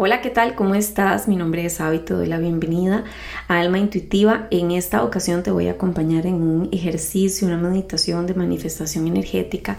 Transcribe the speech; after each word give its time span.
Hola, 0.00 0.20
¿qué 0.20 0.30
tal? 0.30 0.54
¿Cómo 0.54 0.76
estás? 0.76 1.26
Mi 1.26 1.34
nombre 1.34 1.64
es 1.64 1.80
Avi, 1.80 1.98
te 1.98 2.14
doy 2.14 2.28
la 2.28 2.38
bienvenida 2.38 3.02
a 3.48 3.58
Alma 3.58 3.80
Intuitiva. 3.80 4.46
En 4.52 4.70
esta 4.70 5.02
ocasión 5.02 5.42
te 5.42 5.50
voy 5.50 5.66
a 5.66 5.72
acompañar 5.72 6.24
en 6.24 6.34
un 6.34 6.68
ejercicio, 6.70 7.48
una 7.48 7.56
meditación 7.56 8.24
de 8.28 8.34
manifestación 8.34 9.08
energética 9.08 9.76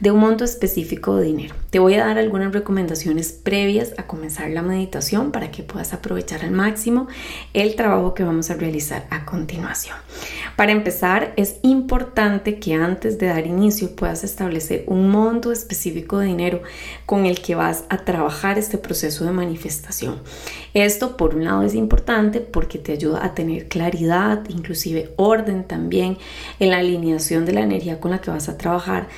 de 0.00 0.10
un 0.10 0.20
monto 0.20 0.42
específico 0.42 1.16
de 1.16 1.26
dinero. 1.26 1.54
Te 1.68 1.80
voy 1.80 1.92
a 1.96 2.06
dar 2.06 2.16
algunas 2.16 2.54
recomendaciones 2.54 3.30
previas 3.32 3.92
a 3.98 4.06
comenzar 4.06 4.48
la 4.48 4.62
meditación 4.62 5.32
para 5.32 5.50
que 5.50 5.64
puedas 5.64 5.92
aprovechar 5.92 6.46
al 6.46 6.52
máximo 6.52 7.06
el 7.52 7.76
trabajo 7.76 8.14
que 8.14 8.24
vamos 8.24 8.48
a 8.48 8.54
realizar 8.54 9.06
a 9.10 9.26
continuación. 9.26 9.98
Para 10.56 10.72
empezar, 10.72 11.34
es 11.36 11.56
importante 11.60 12.58
que 12.58 12.72
antes 12.72 13.18
de 13.18 13.26
dar 13.26 13.46
inicio 13.46 13.94
puedas 13.94 14.24
establecer 14.24 14.84
un 14.86 15.10
monto 15.10 15.52
específico 15.52 16.20
de 16.20 16.26
dinero 16.28 16.62
con 17.04 17.26
el 17.26 17.42
que 17.42 17.54
vas 17.54 17.84
a 17.90 17.98
trabajar 17.98 18.58
este 18.58 18.78
proceso 18.78 19.26
de 19.26 19.32
manifestación 19.32 19.57
manifestación. 19.58 20.20
Esto 20.74 21.16
por 21.16 21.34
un 21.34 21.44
lado 21.44 21.62
es 21.62 21.74
importante 21.74 22.40
porque 22.40 22.78
te 22.78 22.92
ayuda 22.92 23.24
a 23.24 23.34
tener 23.34 23.68
claridad, 23.68 24.44
inclusive 24.48 25.12
orden 25.16 25.64
también 25.64 26.18
en 26.60 26.70
la 26.70 26.78
alineación 26.78 27.44
de 27.44 27.52
la 27.52 27.62
energía 27.62 27.98
con 27.98 28.12
la 28.12 28.20
que 28.20 28.30
vas 28.30 28.48
a 28.48 28.56
trabajar, 28.56 29.08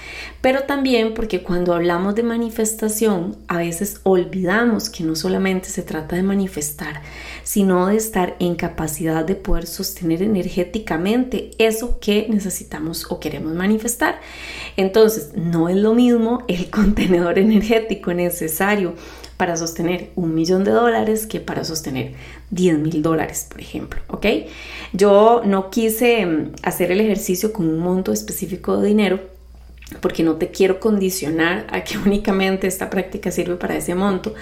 pero 0.40 0.62
también 0.62 1.12
porque 1.12 1.42
cuando 1.42 1.74
hablamos 1.74 2.14
de 2.14 2.22
manifestación 2.22 3.36
a 3.48 3.58
veces 3.58 4.00
olvidamos 4.04 4.88
que 4.88 5.04
no 5.04 5.14
solamente 5.14 5.68
se 5.68 5.82
trata 5.82 6.16
de 6.16 6.22
manifestar, 6.22 7.02
sino 7.42 7.88
de 7.88 7.96
estar 7.96 8.36
en 8.38 8.54
capacidad 8.54 9.24
de 9.24 9.34
poder 9.34 9.66
sostener 9.66 10.22
energéticamente 10.22 11.50
eso 11.58 11.98
que 12.00 12.26
necesitamos 12.30 13.06
o 13.10 13.20
queremos 13.20 13.52
manifestar. 13.52 14.20
Entonces, 14.76 15.32
no 15.34 15.68
es 15.68 15.76
lo 15.76 15.94
mismo 15.94 16.44
el 16.48 16.70
contenedor 16.70 17.38
energético 17.38 18.14
necesario 18.14 18.94
para 19.40 19.56
sostener 19.56 20.10
un 20.16 20.34
millón 20.34 20.64
de 20.64 20.70
dólares 20.70 21.26
que 21.26 21.40
para 21.40 21.64
sostener 21.64 22.12
10 22.50 22.78
mil 22.78 23.00
dólares, 23.00 23.46
por 23.48 23.58
ejemplo, 23.58 23.98
¿ok? 24.08 24.26
Yo 24.92 25.40
no 25.46 25.70
quise 25.70 26.26
mm, 26.26 26.52
hacer 26.62 26.92
el 26.92 27.00
ejercicio 27.00 27.50
con 27.50 27.66
un 27.66 27.78
monto 27.78 28.12
específico 28.12 28.76
de 28.76 28.88
dinero 28.88 29.20
porque 30.02 30.22
no 30.24 30.34
te 30.34 30.50
quiero 30.50 30.78
condicionar 30.78 31.66
a 31.72 31.84
que 31.84 31.96
únicamente 32.04 32.66
esta 32.66 32.90
práctica 32.90 33.30
sirve 33.30 33.56
para 33.56 33.78
ese 33.78 33.94
monto, 33.94 34.34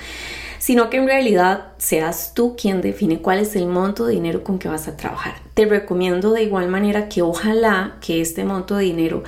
sino 0.59 0.91
que 0.91 0.97
en 0.97 1.07
realidad 1.07 1.69
seas 1.79 2.35
tú 2.35 2.57
quien 2.61 2.81
define 2.81 3.21
cuál 3.21 3.39
es 3.39 3.55
el 3.55 3.69
monto 3.69 4.05
de 4.05 4.15
dinero 4.15 4.43
con 4.43 4.59
que 4.59 4.67
vas 4.67 4.89
a 4.89 4.97
trabajar. 4.97 5.37
Te 5.55 5.65
recomiendo 5.65 6.33
de 6.33 6.43
igual 6.43 6.67
manera 6.67 7.09
que 7.09 7.23
ojalá 7.23 7.99
que 8.01 8.21
este 8.21 8.43
monto 8.43 8.75
de 8.75 8.83
dinero 8.83 9.23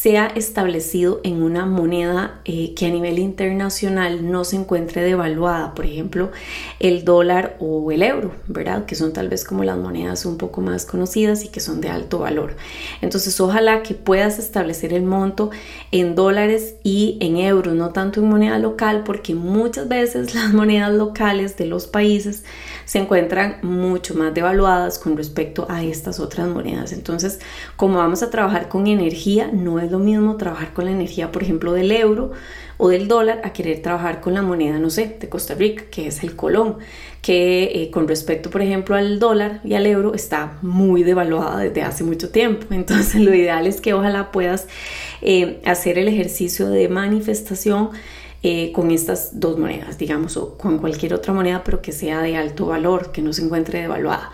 sea 0.00 0.28
establecido 0.28 1.20
en 1.24 1.42
una 1.42 1.66
moneda 1.66 2.40
eh, 2.44 2.72
que 2.74 2.86
a 2.86 2.88
nivel 2.88 3.18
internacional 3.18 4.30
no 4.30 4.44
se 4.44 4.54
encuentre 4.54 5.02
devaluada, 5.02 5.74
por 5.74 5.86
ejemplo, 5.86 6.30
el 6.78 7.04
dólar 7.04 7.56
o 7.58 7.90
el 7.90 8.04
euro, 8.04 8.32
¿verdad? 8.46 8.86
Que 8.86 8.94
son 8.94 9.12
tal 9.12 9.28
vez 9.28 9.44
como 9.44 9.64
las 9.64 9.76
monedas 9.76 10.24
un 10.24 10.38
poco 10.38 10.60
más 10.60 10.86
conocidas 10.86 11.44
y 11.44 11.48
que 11.48 11.58
son 11.58 11.80
de 11.80 11.88
alto 11.88 12.20
valor. 12.20 12.54
Entonces, 13.02 13.40
ojalá 13.40 13.82
que 13.82 13.94
puedas 13.94 14.38
establecer 14.38 14.92
el 14.92 15.02
monto 15.02 15.50
en 15.90 16.14
dólares 16.14 16.76
y 16.84 17.18
en 17.20 17.36
euros, 17.36 17.74
no 17.74 17.90
tanto 17.90 18.20
en 18.20 18.28
moneda 18.28 18.60
local, 18.60 19.02
porque 19.04 19.34
muchas 19.34 19.88
veces 19.88 20.32
las 20.36 20.54
monedas 20.54 20.92
locales 20.92 21.56
de 21.56 21.66
los 21.66 21.88
países 21.88 22.44
se 22.88 22.98
encuentran 22.98 23.58
mucho 23.60 24.14
más 24.14 24.32
devaluadas 24.32 24.98
con 24.98 25.14
respecto 25.14 25.66
a 25.68 25.84
estas 25.84 26.18
otras 26.20 26.48
monedas. 26.48 26.92
Entonces, 26.92 27.38
como 27.76 27.98
vamos 27.98 28.22
a 28.22 28.30
trabajar 28.30 28.70
con 28.70 28.86
energía, 28.86 29.50
no 29.52 29.78
es 29.78 29.90
lo 29.90 29.98
mismo 29.98 30.38
trabajar 30.38 30.72
con 30.72 30.86
la 30.86 30.92
energía, 30.92 31.30
por 31.30 31.42
ejemplo, 31.42 31.74
del 31.74 31.92
euro 31.92 32.32
o 32.78 32.88
del 32.88 33.06
dólar 33.06 33.42
a 33.44 33.52
querer 33.52 33.82
trabajar 33.82 34.22
con 34.22 34.32
la 34.32 34.40
moneda, 34.40 34.78
no 34.78 34.88
sé, 34.88 35.18
de 35.20 35.28
Costa 35.28 35.54
Rica, 35.54 35.84
que 35.90 36.06
es 36.06 36.22
el 36.22 36.34
colón, 36.34 36.78
que 37.20 37.64
eh, 37.74 37.90
con 37.90 38.08
respecto, 38.08 38.48
por 38.48 38.62
ejemplo, 38.62 38.96
al 38.96 39.18
dólar 39.18 39.60
y 39.64 39.74
al 39.74 39.84
euro 39.84 40.14
está 40.14 40.56
muy 40.62 41.02
devaluada 41.02 41.58
desde 41.58 41.82
hace 41.82 42.04
mucho 42.04 42.30
tiempo. 42.30 42.68
Entonces, 42.70 43.20
lo 43.20 43.34
ideal 43.34 43.66
es 43.66 43.82
que 43.82 43.92
ojalá 43.92 44.32
puedas 44.32 44.66
eh, 45.20 45.60
hacer 45.66 45.98
el 45.98 46.08
ejercicio 46.08 46.70
de 46.70 46.88
manifestación 46.88 47.90
eh, 48.42 48.72
con 48.72 48.90
estas 48.90 49.40
dos 49.40 49.58
monedas, 49.58 49.98
digamos, 49.98 50.36
o 50.36 50.56
con 50.56 50.78
cualquier 50.78 51.14
otra 51.14 51.32
moneda, 51.32 51.62
pero 51.64 51.82
que 51.82 51.92
sea 51.92 52.22
de 52.22 52.36
alto 52.36 52.66
valor, 52.66 53.10
que 53.12 53.22
no 53.22 53.32
se 53.32 53.44
encuentre 53.44 53.80
devaluada. 53.80 54.30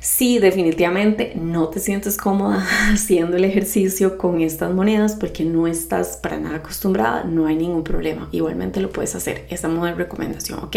Si 0.00 0.38
definitivamente 0.38 1.32
no 1.34 1.68
te 1.68 1.80
sientes 1.80 2.18
cómoda 2.18 2.66
haciendo 2.92 3.36
el 3.36 3.44
ejercicio 3.44 4.18
con 4.18 4.40
estas 4.40 4.72
monedas 4.72 5.16
porque 5.16 5.44
no 5.44 5.66
estás 5.66 6.18
para 6.18 6.38
nada 6.38 6.56
acostumbrada, 6.56 7.24
no 7.24 7.46
hay 7.46 7.56
ningún 7.56 7.84
problema. 7.84 8.28
Igualmente 8.32 8.80
lo 8.80 8.90
puedes 8.90 9.14
hacer. 9.14 9.46
Esa 9.48 9.68
es 9.68 9.96
recomendación, 9.96 10.58
¿ok? 10.60 10.76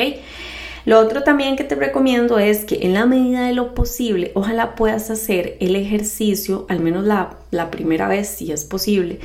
Lo 0.87 1.01
otro 1.01 1.23
también 1.23 1.57
que 1.57 1.65
te 1.65 1.75
recomiendo 1.75 2.39
es 2.39 2.63
que 2.63 2.79
en 2.83 2.93
la 2.93 3.05
medida 3.05 3.45
de 3.45 3.51
lo 3.51 3.75
posible, 3.75 4.31
ojalá 4.35 4.73
puedas 4.75 5.09
hacer 5.09 5.57
el 5.59 5.75
ejercicio, 5.75 6.65
al 6.69 6.79
menos 6.79 7.03
la, 7.03 7.35
primera 7.71 8.07
vez, 8.07 8.29
si 8.29 8.53
es 8.53 8.63
posible, 8.63 9.19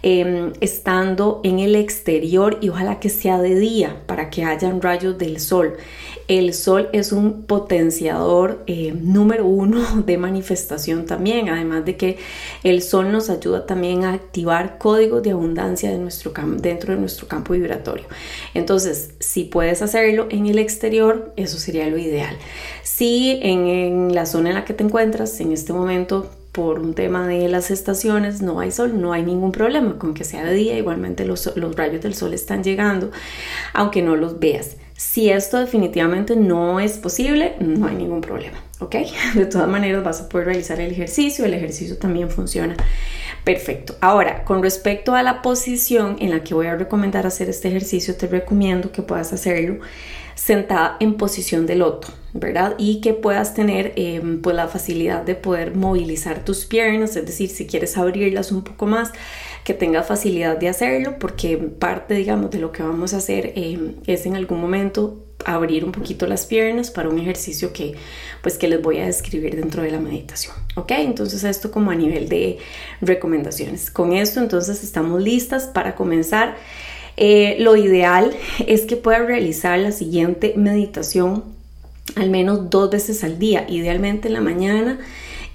Em, 0.00 0.52
estando 0.60 1.40
en 1.42 1.58
el 1.58 1.74
exterior 1.74 2.58
y 2.60 2.68
ojalá 2.68 3.00
que 3.00 3.08
sea 3.08 3.40
de 3.40 3.58
día 3.58 3.96
para 4.06 4.30
que 4.30 4.44
hayan 4.44 4.80
rayos 4.80 5.18
del 5.18 5.40
sol. 5.40 5.76
El 6.28 6.52
sol 6.52 6.90
es 6.92 7.10
un 7.12 7.44
potenciador 7.44 8.62
eh, 8.66 8.92
número 8.92 9.46
uno 9.46 10.02
de 10.06 10.18
manifestación 10.18 11.06
también, 11.06 11.48
además 11.48 11.86
de 11.86 11.96
que 11.96 12.18
el 12.62 12.82
sol 12.82 13.10
nos 13.10 13.30
ayuda 13.30 13.64
también 13.64 14.04
a 14.04 14.12
activar 14.12 14.76
códigos 14.76 15.22
de 15.22 15.30
abundancia 15.30 15.90
de 15.90 15.96
nuestro 15.96 16.32
dentro 16.58 16.92
de 16.92 17.00
nuestro 17.00 17.28
campo 17.28 17.54
vibratorio. 17.54 18.04
Entonces, 18.52 19.12
si 19.20 19.44
puedes 19.44 19.80
hacerlo 19.80 20.26
en 20.28 20.46
el 20.46 20.58
exterior, 20.58 21.32
eso 21.36 21.58
sería 21.58 21.88
lo 21.88 21.96
ideal. 21.96 22.36
Si 22.82 23.38
en, 23.42 24.14
la 24.14 24.26
zona 24.26 24.50
en 24.50 24.56
la 24.56 24.64
que 24.66 24.74
te 24.74 24.84
encuentras 24.84 25.40
en 25.40 25.52
este 25.52 25.72
momento 25.72 26.30
por 26.52 26.78
un 26.78 26.92
tema 26.92 27.26
de 27.26 27.48
las 27.48 27.70
estaciones 27.70 28.42
no 28.42 28.60
hay 28.60 28.70
sol, 28.70 29.00
no 29.00 29.14
hay 29.14 29.22
ningún 29.22 29.52
problema 29.52 29.98
con 29.98 30.12
que 30.12 30.24
sea 30.24 30.44
de 30.44 30.52
día, 30.52 30.76
igualmente 30.76 31.24
los 31.24 31.46
rayos 31.74 32.02
del 32.02 32.14
sol 32.14 32.34
están 32.34 32.62
llegando, 32.62 33.10
aunque 33.72 34.02
no 34.02 34.14
los 34.14 34.38
veas. 34.38 34.76
Si 34.98 35.30
esto 35.30 35.60
definitivamente 35.60 36.34
no 36.34 36.80
es 36.80 36.98
posible, 36.98 37.54
no 37.60 37.86
hay 37.86 37.94
ningún 37.94 38.20
problema, 38.20 38.60
¿ok? 38.80 38.96
De 39.36 39.46
todas 39.46 39.68
maneras 39.68 40.02
vas 40.02 40.20
a 40.20 40.28
poder 40.28 40.48
realizar 40.48 40.80
el 40.80 40.90
ejercicio, 40.90 41.44
el 41.44 41.54
ejercicio 41.54 41.98
también 41.98 42.28
funciona 42.30 42.74
perfecto. 43.44 43.94
Ahora, 44.00 44.42
con 44.42 44.60
respecto 44.60 45.14
a 45.14 45.22
la 45.22 45.40
posición 45.40 46.16
en 46.18 46.30
la 46.30 46.42
que 46.42 46.52
voy 46.52 46.66
a 46.66 46.74
recomendar 46.74 47.28
hacer 47.28 47.48
este 47.48 47.68
ejercicio, 47.68 48.16
te 48.16 48.26
recomiendo 48.26 48.90
que 48.90 49.02
puedas 49.02 49.32
hacerlo 49.32 49.78
sentada 50.34 50.96
en 50.98 51.14
posición 51.14 51.64
de 51.64 51.76
loto, 51.76 52.08
¿verdad? 52.32 52.74
Y 52.78 53.00
que 53.00 53.14
puedas 53.14 53.54
tener 53.54 53.92
em, 53.96 54.40
pues 54.42 54.54
la 54.54 54.68
facilidad 54.68 55.22
de 55.22 55.34
poder 55.34 55.74
movilizar 55.74 56.44
tus 56.44 56.64
piernas, 56.64 57.16
es 57.16 57.26
decir, 57.26 57.48
si 57.48 57.66
quieres 57.66 57.96
abrirlas 57.96 58.52
un 58.52 58.62
poco 58.62 58.86
más, 58.86 59.12
que 59.64 59.74
tengas 59.74 60.06
facilidad 60.06 60.56
de 60.56 60.68
hacerlo, 60.68 61.18
porque 61.18 61.56
parte, 61.56 62.14
digamos, 62.14 62.50
de 62.50 62.58
lo 62.58 62.72
que 62.72 62.82
vamos 62.82 63.14
a 63.14 63.18
hacer 63.18 63.52
em, 63.56 63.94
es 64.06 64.26
en 64.26 64.36
algún 64.36 64.60
momento 64.60 65.24
abrir 65.44 65.84
un 65.84 65.92
poquito 65.92 66.26
las 66.26 66.46
piernas 66.46 66.90
para 66.90 67.08
un 67.08 67.18
ejercicio 67.18 67.72
que 67.72 67.94
pues 68.42 68.58
que 68.58 68.66
les 68.66 68.82
voy 68.82 68.98
a 68.98 69.06
describir 69.06 69.54
dentro 69.54 69.84
de 69.84 69.92
la 69.92 70.00
meditación 70.00 70.52
ok 70.74 70.90
entonces 70.96 71.44
esto 71.44 71.70
como 71.70 71.92
a 71.92 71.94
nivel 71.94 72.28
de 72.28 72.58
recomendaciones. 73.00 73.90
Con 73.90 74.12
esto 74.12 74.40
entonces 74.40 74.82
estamos 74.82 75.22
listas 75.22 75.64
para 75.64 75.94
comenzar. 75.94 76.56
Eh, 77.16 77.56
lo 77.58 77.76
ideal 77.76 78.30
es 78.66 78.82
que 78.82 78.96
puedas 78.96 79.26
realizar 79.26 79.78
la 79.78 79.92
siguiente 79.92 80.54
meditación 80.56 81.42
al 82.16 82.30
menos 82.30 82.70
dos 82.70 82.90
veces 82.90 83.24
al 83.24 83.38
día, 83.38 83.66
idealmente 83.68 84.28
en 84.28 84.34
la 84.34 84.40
mañana 84.40 84.98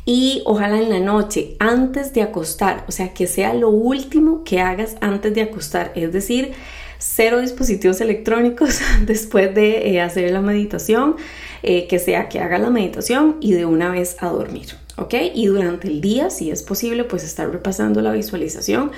y 0.05 0.41
ojalá 0.45 0.79
en 0.81 0.89
la 0.89 0.99
noche, 0.99 1.55
antes 1.59 2.13
de 2.13 2.21
acostar, 2.21 2.83
o 2.87 2.91
sea, 2.91 3.13
que 3.13 3.25
sea 3.25 3.53
lo 3.53 3.69
último 3.69 4.43
que 4.43 4.59
hagas 4.59 4.97
antes 4.99 5.33
de 5.33 5.41
acostar, 5.41 5.93
es 5.95 6.11
decir, 6.11 6.51
cero 6.97 7.39
dispositivos 7.39 8.01
electrónicos 8.01 8.79
después 9.05 9.53
de 9.55 9.89
eh, 9.89 10.01
hacer 10.01 10.31
la 10.31 10.41
meditación, 10.41 11.15
eh, 11.61 11.87
que 11.87 11.99
sea 11.99 12.27
que 12.27 12.39
haga 12.39 12.57
la 12.57 12.69
meditación 12.69 13.37
y 13.39 13.53
de 13.53 13.65
una 13.65 13.89
vez 13.89 14.17
a 14.19 14.27
dormir. 14.27 14.67
¿ok? 14.97 15.15
Y 15.33 15.47
durante 15.47 15.87
el 15.87 16.01
día, 16.01 16.29
si 16.29 16.51
es 16.51 16.63
posible, 16.63 17.05
pues 17.05 17.23
estar 17.23 17.49
repasando 17.49 18.01
la 18.01 18.11
visualización, 18.11 18.91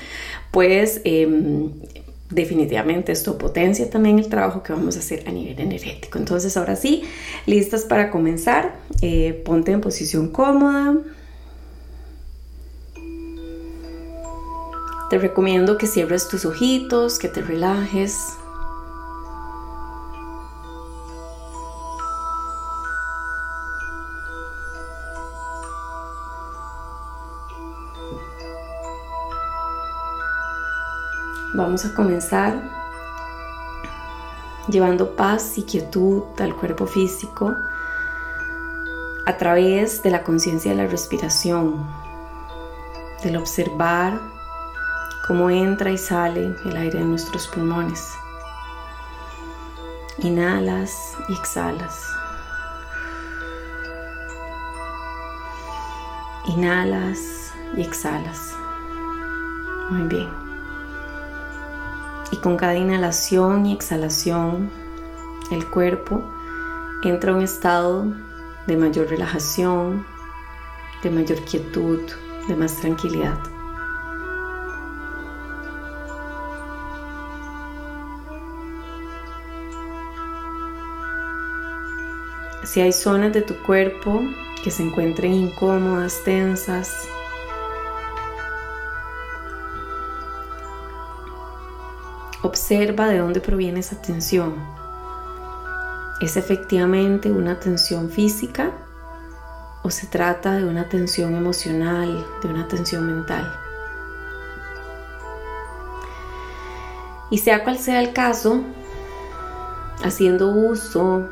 pues 0.51 1.01
em, 1.03 1.71
definitivamente 2.29 3.11
esto 3.11 3.37
potencia 3.37 3.89
también 3.89 4.19
el 4.19 4.29
trabajo 4.29 4.63
que 4.63 4.73
vamos 4.73 4.95
a 4.95 4.99
hacer 4.99 5.23
a 5.27 5.31
nivel 5.31 5.59
energético. 5.59 6.17
Entonces 6.17 6.57
ahora 6.57 6.75
sí, 6.75 7.03
listas 7.45 7.83
para 7.83 8.09
comenzar, 8.11 8.75
eh, 9.01 9.41
ponte 9.45 9.71
en 9.71 9.81
posición 9.81 10.29
cómoda. 10.29 10.95
Te 15.09 15.19
recomiendo 15.19 15.77
que 15.77 15.85
cierres 15.85 16.27
tus 16.27 16.45
ojitos, 16.45 17.19
que 17.19 17.27
te 17.27 17.41
relajes. 17.41 18.17
Vamos 31.55 31.85
a 31.85 31.93
comenzar 31.93 32.61
llevando 34.67 35.15
paz 35.15 35.57
y 35.57 35.63
quietud 35.63 36.23
al 36.37 36.53
cuerpo 36.53 36.85
físico 36.85 37.55
a 39.25 39.37
través 39.37 40.03
de 40.03 40.09
la 40.09 40.21
conciencia 40.21 40.71
de 40.71 40.77
la 40.83 40.87
respiración, 40.87 41.87
del 43.23 43.37
observar 43.37 44.19
cómo 45.27 45.49
entra 45.49 45.91
y 45.91 45.97
sale 45.97 46.53
el 46.65 46.75
aire 46.75 46.99
de 46.99 47.05
nuestros 47.05 47.47
pulmones. 47.47 48.05
Inhalas 50.17 51.13
y 51.29 51.33
exhalas. 51.33 52.05
Inhalas 56.47 57.53
y 57.77 57.81
exhalas. 57.81 58.53
Muy 59.89 60.09
bien. 60.09 60.44
Con 62.45 62.57
cada 62.57 62.75
inhalación 62.75 63.65
y 63.65 63.73
exhalación, 63.73 64.69
el 65.49 65.67
cuerpo 65.67 66.23
entra 67.03 67.31
a 67.31 67.35
un 67.35 67.41
estado 67.41 68.05
de 68.67 68.77
mayor 68.77 69.09
relajación, 69.09 70.05
de 71.01 71.09
mayor 71.09 71.39
quietud, 71.45 72.01
de 72.47 72.55
más 72.55 72.75
tranquilidad. 72.75 73.39
Si 82.63 82.79
hay 82.79 82.93
zonas 82.93 83.33
de 83.33 83.41
tu 83.41 83.55
cuerpo 83.63 84.21
que 84.63 84.69
se 84.69 84.83
encuentren 84.83 85.33
incómodas, 85.33 86.21
tensas, 86.23 87.09
observa 92.45 93.07
de 93.07 93.17
dónde 93.17 93.41
proviene 93.41 93.79
esa 93.79 94.01
tensión. 94.01 94.53
¿Es 96.21 96.37
efectivamente 96.37 97.31
una 97.31 97.59
tensión 97.59 98.09
física 98.09 98.71
o 99.83 99.89
se 99.89 100.07
trata 100.07 100.53
de 100.53 100.65
una 100.65 100.87
tensión 100.87 101.35
emocional, 101.35 102.25
de 102.41 102.47
una 102.47 102.67
tensión 102.67 103.05
mental? 103.07 103.51
Y 107.31 107.39
sea 107.39 107.63
cual 107.63 107.77
sea 107.79 108.01
el 108.01 108.13
caso, 108.13 108.61
haciendo 110.03 110.49
uso 110.49 111.27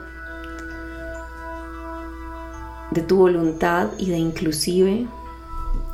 de 2.92 3.02
tu 3.02 3.18
voluntad 3.18 3.90
y 3.98 4.10
de 4.10 4.18
inclusive 4.18 5.08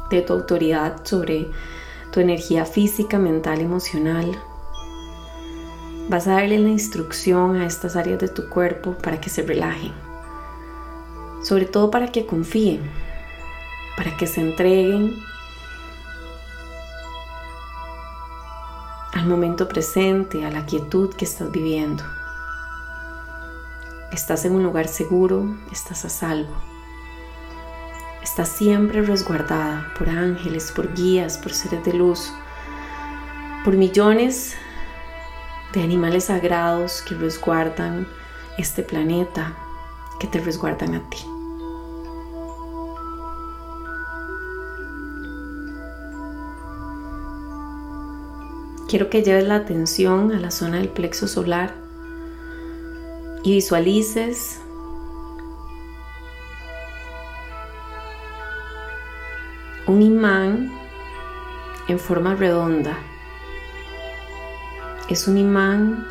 de 0.10 0.22
tu 0.22 0.34
autoridad 0.34 1.02
sobre 1.04 1.48
tu 2.12 2.20
energía 2.20 2.66
física, 2.66 3.20
mental, 3.20 3.62
emocional, 3.62 4.38
Vas 6.10 6.26
a 6.26 6.32
darle 6.32 6.58
la 6.58 6.70
instrucción 6.70 7.58
a 7.58 7.68
estas 7.68 7.96
áreas 7.96 8.18
de 8.18 8.30
tu 8.30 8.50
cuerpo 8.50 8.94
para 8.94 9.22
que 9.22 9.30
se 9.30 9.44
relajen. 9.44 9.94
Sobre 11.44 11.66
todo 11.66 11.92
para 11.92 12.12
que 12.12 12.26
confíen, 12.26 12.82
para 13.96 14.18
que 14.18 14.26
se 14.26 14.42
entreguen 14.42 15.16
al 19.14 19.28
momento 19.28 19.68
presente, 19.68 20.44
a 20.44 20.50
la 20.50 20.66
quietud 20.66 21.14
que 21.14 21.26
estás 21.26 21.52
viviendo. 21.52 22.04
Estás 24.12 24.46
en 24.46 24.54
un 24.54 24.64
lugar 24.64 24.88
seguro, 24.88 25.56
estás 25.72 26.06
a 26.06 26.10
salvo. 26.10 26.56
Estás 28.24 28.50
siempre 28.50 29.04
resguardada 29.04 29.94
por 29.96 30.10
ángeles, 30.10 30.72
por 30.72 30.92
guías, 30.96 31.38
por 31.38 31.54
seres 31.54 31.86
de 31.86 31.94
luz, 31.94 32.34
por 33.64 33.78
millones 33.78 34.56
de 35.74 35.84
animales 35.84 36.26
sagrados 36.26 37.02
que 37.02 37.16
resguardan 37.16 38.08
este 38.58 38.84
planeta, 38.84 39.56
que 40.20 40.28
te 40.28 40.40
resguardan 40.40 40.96
a 40.96 41.10
ti. 41.10 41.20
Quiero 48.88 49.10
que 49.12 49.22
lleves 49.22 49.48
la 49.48 49.56
atención 49.56 50.32
a 50.32 50.40
la 50.40 50.50
zona 50.50 50.78
del 50.78 50.90
plexo 50.90 51.28
solar 51.28 51.76
y 53.44 53.54
visualices 53.54 54.60
un 59.86 60.02
imán 60.02 60.72
en 61.88 62.00
forma 62.00 62.34
redonda 62.36 62.98
es 65.10 65.28
un 65.28 65.38
imán 65.38 66.08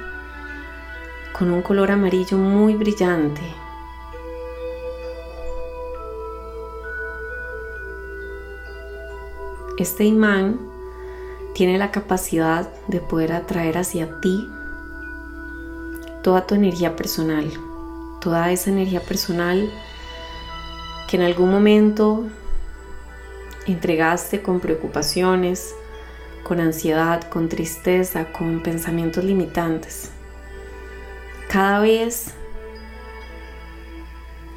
con 1.38 1.52
un 1.52 1.62
color 1.62 1.92
amarillo 1.92 2.36
muy 2.36 2.74
brillante. 2.74 3.42
Este 9.78 10.04
imán 10.04 10.58
tiene 11.54 11.78
la 11.78 11.92
capacidad 11.92 12.68
de 12.88 13.00
poder 13.00 13.32
atraer 13.32 13.78
hacia 13.78 14.20
ti 14.20 14.48
toda 16.24 16.44
tu 16.48 16.56
energía 16.56 16.96
personal, 16.96 17.48
toda 18.20 18.50
esa 18.50 18.70
energía 18.70 19.00
personal 19.00 19.70
que 21.08 21.16
en 21.16 21.22
algún 21.22 21.52
momento 21.52 22.26
entregaste 23.66 24.42
con 24.42 24.58
preocupaciones, 24.58 25.74
con 26.48 26.60
ansiedad, 26.60 27.28
con 27.28 27.50
tristeza, 27.50 28.32
con 28.32 28.62
pensamientos 28.62 29.22
limitantes. 29.22 30.10
Cada 31.50 31.80
vez 31.80 32.32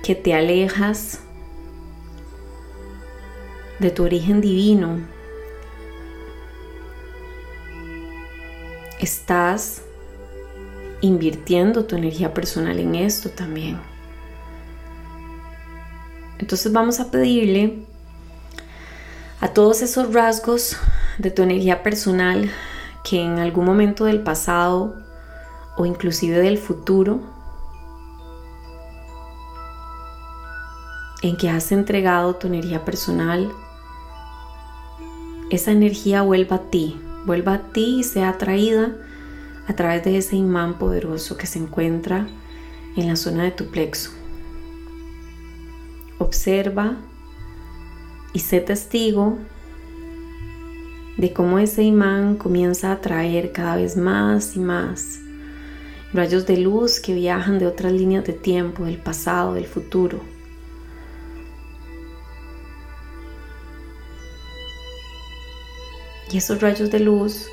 que 0.01 0.15
te 0.15 0.33
alejas 0.33 1.19
de 3.79 3.91
tu 3.91 4.05
origen 4.05 4.39
divino, 4.39 4.99
estás 8.99 9.81
invirtiendo 11.01 11.83
tu 11.85 11.97
energía 11.97 12.33
personal 12.33 12.79
en 12.79 12.95
esto 12.95 13.29
también. 13.29 13.77
Entonces 16.39 16.71
vamos 16.71 17.01
a 17.01 17.11
pedirle 17.11 17.79
a 19.41 19.49
todos 19.49 19.81
esos 19.81 20.13
rasgos 20.13 20.77
de 21.17 21.31
tu 21.31 21.43
energía 21.43 21.83
personal 21.83 22.49
que 23.03 23.21
en 23.21 23.39
algún 23.39 23.65
momento 23.65 24.05
del 24.05 24.21
pasado 24.21 24.95
o 25.77 25.85
inclusive 25.85 26.39
del 26.39 26.57
futuro 26.57 27.21
en 31.21 31.37
que 31.37 31.49
has 31.49 31.71
entregado 31.71 32.35
tu 32.35 32.47
energía 32.47 32.83
personal, 32.83 33.51
esa 35.49 35.71
energía 35.71 36.21
vuelva 36.23 36.57
a 36.57 36.69
ti, 36.69 36.99
vuelva 37.25 37.53
a 37.53 37.61
ti 37.71 37.99
y 37.99 38.03
sea 38.03 38.29
atraída 38.29 38.95
a 39.67 39.73
través 39.73 40.03
de 40.03 40.17
ese 40.17 40.35
imán 40.35 40.79
poderoso 40.79 41.37
que 41.37 41.47
se 41.47 41.59
encuentra 41.59 42.27
en 42.95 43.07
la 43.07 43.15
zona 43.15 43.43
de 43.43 43.51
tu 43.51 43.69
plexo. 43.69 44.11
Observa 46.17 46.97
y 48.33 48.39
sé 48.39 48.61
testigo 48.61 49.37
de 51.17 51.33
cómo 51.33 51.59
ese 51.59 51.83
imán 51.83 52.37
comienza 52.37 52.89
a 52.89 52.93
atraer 52.93 53.51
cada 53.51 53.75
vez 53.75 53.97
más 53.97 54.55
y 54.55 54.59
más 54.59 55.19
rayos 56.13 56.45
de 56.45 56.57
luz 56.57 56.99
que 56.99 57.13
viajan 57.13 57.59
de 57.59 57.67
otras 57.67 57.93
líneas 57.93 58.25
de 58.25 58.33
tiempo, 58.33 58.85
del 58.85 58.97
pasado, 58.97 59.53
del 59.53 59.65
futuro. 59.65 60.19
Y 66.31 66.37
esos 66.37 66.61
rayos 66.61 66.89
de 66.89 66.99
luz 66.99 67.47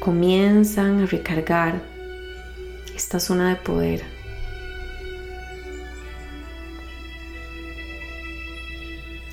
comienzan 0.00 1.02
a 1.02 1.06
recargar 1.06 1.82
esta 2.94 3.20
zona 3.20 3.50
de 3.50 3.56
poder. 3.56 4.02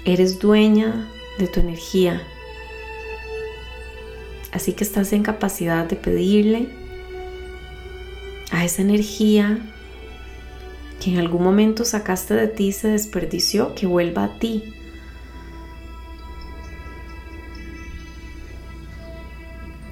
Eres 0.04 0.40
dueña 0.40 1.10
de 1.40 1.48
tu 1.48 1.62
energía 1.62 2.22
Así 4.56 4.72
que 4.72 4.86
estás 4.86 5.12
en 5.12 5.22
capacidad 5.22 5.86
de 5.86 5.98
pedirle 5.98 6.70
a 8.52 8.64
esa 8.64 8.84
energía 8.84 9.60
que 11.02 11.12
en 11.12 11.20
algún 11.20 11.44
momento 11.44 11.84
sacaste 11.84 12.36
de 12.36 12.48
ti, 12.48 12.72
se 12.72 12.88
desperdició, 12.88 13.76
que 13.76 13.86
vuelva 13.86 14.24
a 14.24 14.40
ti. 14.40 14.74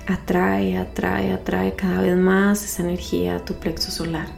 Atrae, 0.07 0.77
atrae, 0.77 1.33
atrae 1.33 1.75
cada 1.75 2.01
vez 2.01 2.15
más 2.15 2.63
esa 2.63 2.83
energía 2.83 3.35
a 3.35 3.43
tu 3.43 3.55
plexo 3.55 3.91
solar. 3.91 4.29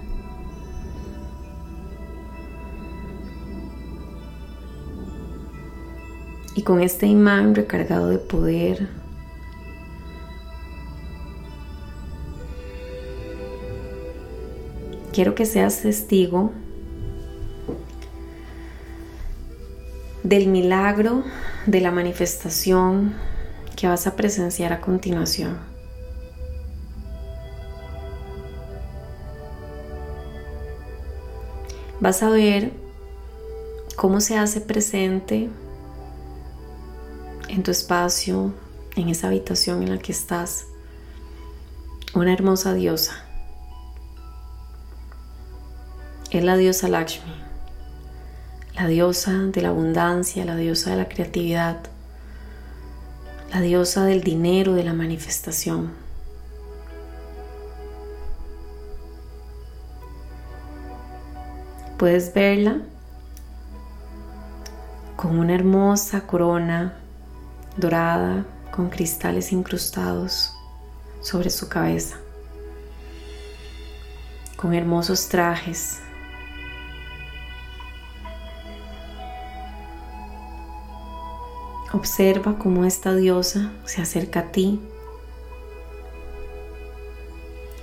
Y 6.55 6.63
con 6.63 6.81
este 6.81 7.05
imán 7.05 7.53
recargado 7.53 8.09
de 8.09 8.17
poder, 8.17 9.04
quiero 15.15 15.33
que 15.33 15.45
seas 15.45 15.81
testigo 15.81 16.51
del 20.23 20.47
milagro 20.47 21.23
de 21.65 21.79
la 21.79 21.89
manifestación 21.89 23.15
que 23.77 23.87
vas 23.87 24.07
a 24.07 24.17
presenciar 24.17 24.73
a 24.73 24.81
continuación. 24.81 25.57
Vas 32.01 32.21
a 32.21 32.29
ver 32.29 32.73
cómo 33.95 34.19
se 34.19 34.37
hace 34.37 34.59
presente 34.59 35.49
en 37.47 37.63
tu 37.63 37.71
espacio, 37.71 38.53
en 38.97 39.07
esa 39.07 39.27
habitación 39.27 39.81
en 39.81 39.91
la 39.91 39.97
que 39.97 40.11
estás, 40.11 40.65
una 42.13 42.33
hermosa 42.33 42.73
diosa. 42.73 43.24
Es 46.31 46.43
la 46.43 46.57
diosa 46.57 46.87
Lakshmi, 46.87 47.33
la 48.75 48.87
diosa 48.87 49.31
de 49.31 49.61
la 49.61 49.69
abundancia, 49.69 50.43
la 50.43 50.55
diosa 50.55 50.91
de 50.91 50.97
la 50.97 51.07
creatividad, 51.07 51.77
la 53.53 53.61
diosa 53.61 54.03
del 54.05 54.21
dinero, 54.21 54.73
de 54.73 54.83
la 54.83 54.93
manifestación. 54.93 55.93
Puedes 61.97 62.33
verla 62.33 62.81
con 65.15 65.39
una 65.39 65.55
hermosa 65.55 66.27
corona 66.27 66.93
dorada 67.77 68.45
con 68.71 68.89
cristales 68.89 69.53
incrustados 69.53 70.53
sobre 71.21 71.49
su 71.49 71.69
cabeza, 71.69 72.17
con 74.57 74.73
hermosos 74.73 75.29
trajes. 75.29 76.01
Observa 81.95 82.57
cómo 82.59 82.83
esta 82.83 83.15
diosa 83.15 83.71
se 83.85 84.01
acerca 84.01 84.41
a 84.41 84.51
ti 84.51 84.81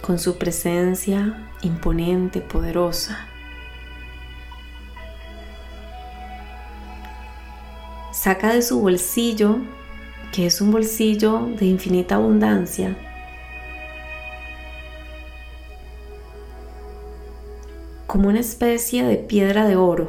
con 0.03 0.19
su 0.19 0.37
presencia 0.37 1.51
imponente, 1.63 2.43
poderosa. 2.43 3.27
Saca 8.13 8.53
de 8.53 8.61
su 8.61 8.81
bolsillo 8.81 9.61
que 10.31 10.45
es 10.45 10.61
un 10.61 10.73
bolsillo 10.73 11.49
de 11.59 11.65
infinita 11.65 12.17
abundancia, 12.17 12.95
como 18.07 18.29
una 18.29 18.41
especie 18.41 19.05
de 19.05 19.17
piedra 19.17 19.67
de 19.67 19.77
oro. 19.77 20.09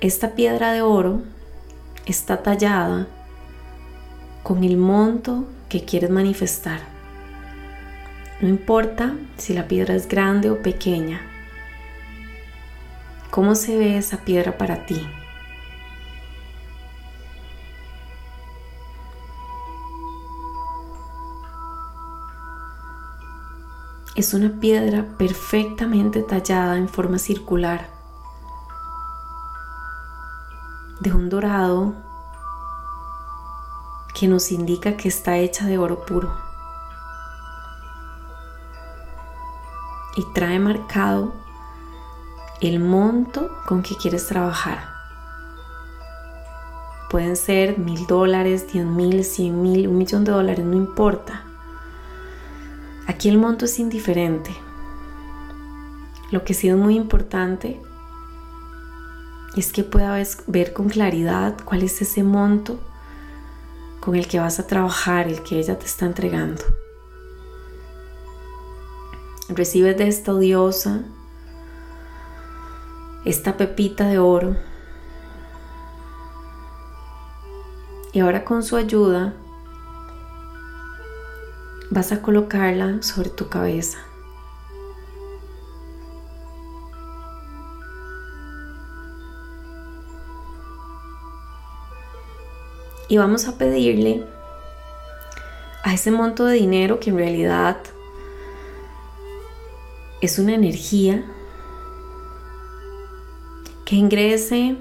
Esta 0.00 0.34
piedra 0.34 0.72
de 0.72 0.82
oro 0.82 1.22
está 2.04 2.42
tallada 2.42 3.06
con 4.42 4.62
el 4.62 4.76
monto 4.76 5.46
que 5.68 5.84
quieres 5.84 6.10
manifestar. 6.10 6.80
No 8.40 8.48
importa 8.48 9.14
si 9.38 9.54
la 9.54 9.66
piedra 9.66 9.94
es 9.94 10.06
grande 10.06 10.50
o 10.50 10.62
pequeña. 10.62 11.22
¿Cómo 13.30 13.54
se 13.54 13.76
ve 13.76 13.96
esa 13.96 14.18
piedra 14.18 14.58
para 14.58 14.84
ti? 14.86 15.00
es 24.16 24.32
una 24.32 24.48
piedra 24.60 25.04
perfectamente 25.18 26.22
tallada 26.22 26.78
en 26.78 26.88
forma 26.88 27.18
circular, 27.18 27.95
un 31.14 31.28
dorado 31.28 31.94
que 34.14 34.28
nos 34.28 34.50
indica 34.50 34.96
que 34.96 35.08
está 35.08 35.36
hecha 35.36 35.66
de 35.66 35.78
oro 35.78 36.04
puro 36.06 36.32
y 40.16 40.24
trae 40.32 40.58
marcado 40.58 41.34
el 42.60 42.80
monto 42.80 43.50
con 43.66 43.82
que 43.82 43.94
quieres 43.96 44.26
trabajar. 44.26 44.88
Pueden 47.10 47.36
ser 47.36 47.78
mil 47.78 48.06
dólares, 48.06 48.72
diez 48.72 48.86
mil, 48.86 49.24
cien 49.24 49.62
mil, 49.62 49.86
un 49.86 49.98
millón 49.98 50.24
de 50.24 50.32
dólares, 50.32 50.64
no 50.64 50.76
importa. 50.76 51.44
Aquí 53.06 53.28
el 53.28 53.38
monto 53.38 53.66
es 53.66 53.78
indiferente. 53.78 54.50
Lo 56.30 56.42
que 56.42 56.54
sí 56.54 56.68
es 56.68 56.76
muy 56.76 56.96
importante 56.96 57.80
es 59.56 59.72
que 59.72 59.82
puedas 59.82 60.42
ver 60.46 60.72
con 60.72 60.88
claridad 60.88 61.56
cuál 61.64 61.82
es 61.82 62.00
ese 62.02 62.22
monto 62.22 62.78
con 64.00 64.14
el 64.14 64.28
que 64.28 64.38
vas 64.38 64.60
a 64.60 64.66
trabajar, 64.66 65.26
el 65.26 65.42
que 65.42 65.58
ella 65.58 65.78
te 65.78 65.86
está 65.86 66.06
entregando. 66.06 66.62
Recibes 69.48 69.96
de 69.96 70.08
esta 70.08 70.34
diosa 70.34 71.02
esta 73.26 73.56
pepita 73.56 74.06
de 74.06 74.20
oro 74.20 74.56
y 78.12 78.20
ahora 78.20 78.44
con 78.44 78.62
su 78.62 78.76
ayuda 78.76 79.34
vas 81.90 82.12
a 82.12 82.22
colocarla 82.22 83.02
sobre 83.02 83.30
tu 83.30 83.48
cabeza. 83.48 83.98
Y 93.08 93.18
vamos 93.18 93.46
a 93.46 93.56
pedirle 93.56 94.26
a 95.84 95.94
ese 95.94 96.10
monto 96.10 96.44
de 96.44 96.54
dinero 96.54 96.98
que 96.98 97.10
en 97.10 97.16
realidad 97.16 97.78
es 100.20 100.38
una 100.38 100.54
energía 100.54 101.24
que 103.84 103.94
ingrese 103.94 104.76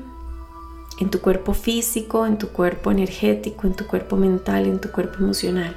en 1.00 1.10
tu 1.12 1.22
cuerpo 1.22 1.54
físico, 1.54 2.26
en 2.26 2.38
tu 2.38 2.50
cuerpo 2.50 2.90
energético, 2.90 3.68
en 3.68 3.76
tu 3.76 3.86
cuerpo 3.86 4.16
mental, 4.16 4.66
en 4.66 4.80
tu 4.80 4.92
cuerpo 4.92 5.20
emocional. 5.20 5.76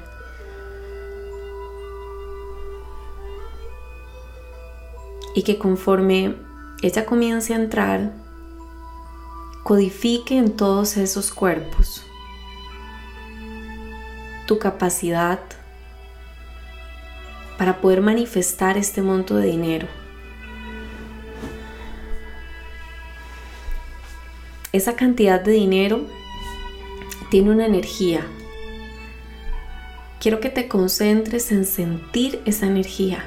y 5.39 5.43
que 5.43 5.57
conforme 5.57 6.35
ella 6.83 7.07
comience 7.07 7.53
a 7.53 7.57
entrar, 7.57 8.13
codifique 9.63 10.37
en 10.37 10.57
todos 10.57 10.97
esos 10.97 11.31
cuerpos 11.31 12.03
tu 14.49 14.59
capacidad 14.59 15.39
para 17.59 17.81
poder 17.81 18.01
manifestar 18.01 18.79
este 18.79 19.03
monto 19.03 19.37
de 19.37 19.47
dinero. 19.47 19.87
Esa 24.73 24.97
cantidad 24.97 25.41
de 25.41 25.53
dinero 25.53 26.01
tiene 27.31 27.51
una 27.51 27.67
energía. 27.67 28.27
Quiero 30.19 30.41
que 30.41 30.49
te 30.49 30.67
concentres 30.67 31.53
en 31.53 31.67
sentir 31.67 32.41
esa 32.47 32.67
energía. 32.67 33.25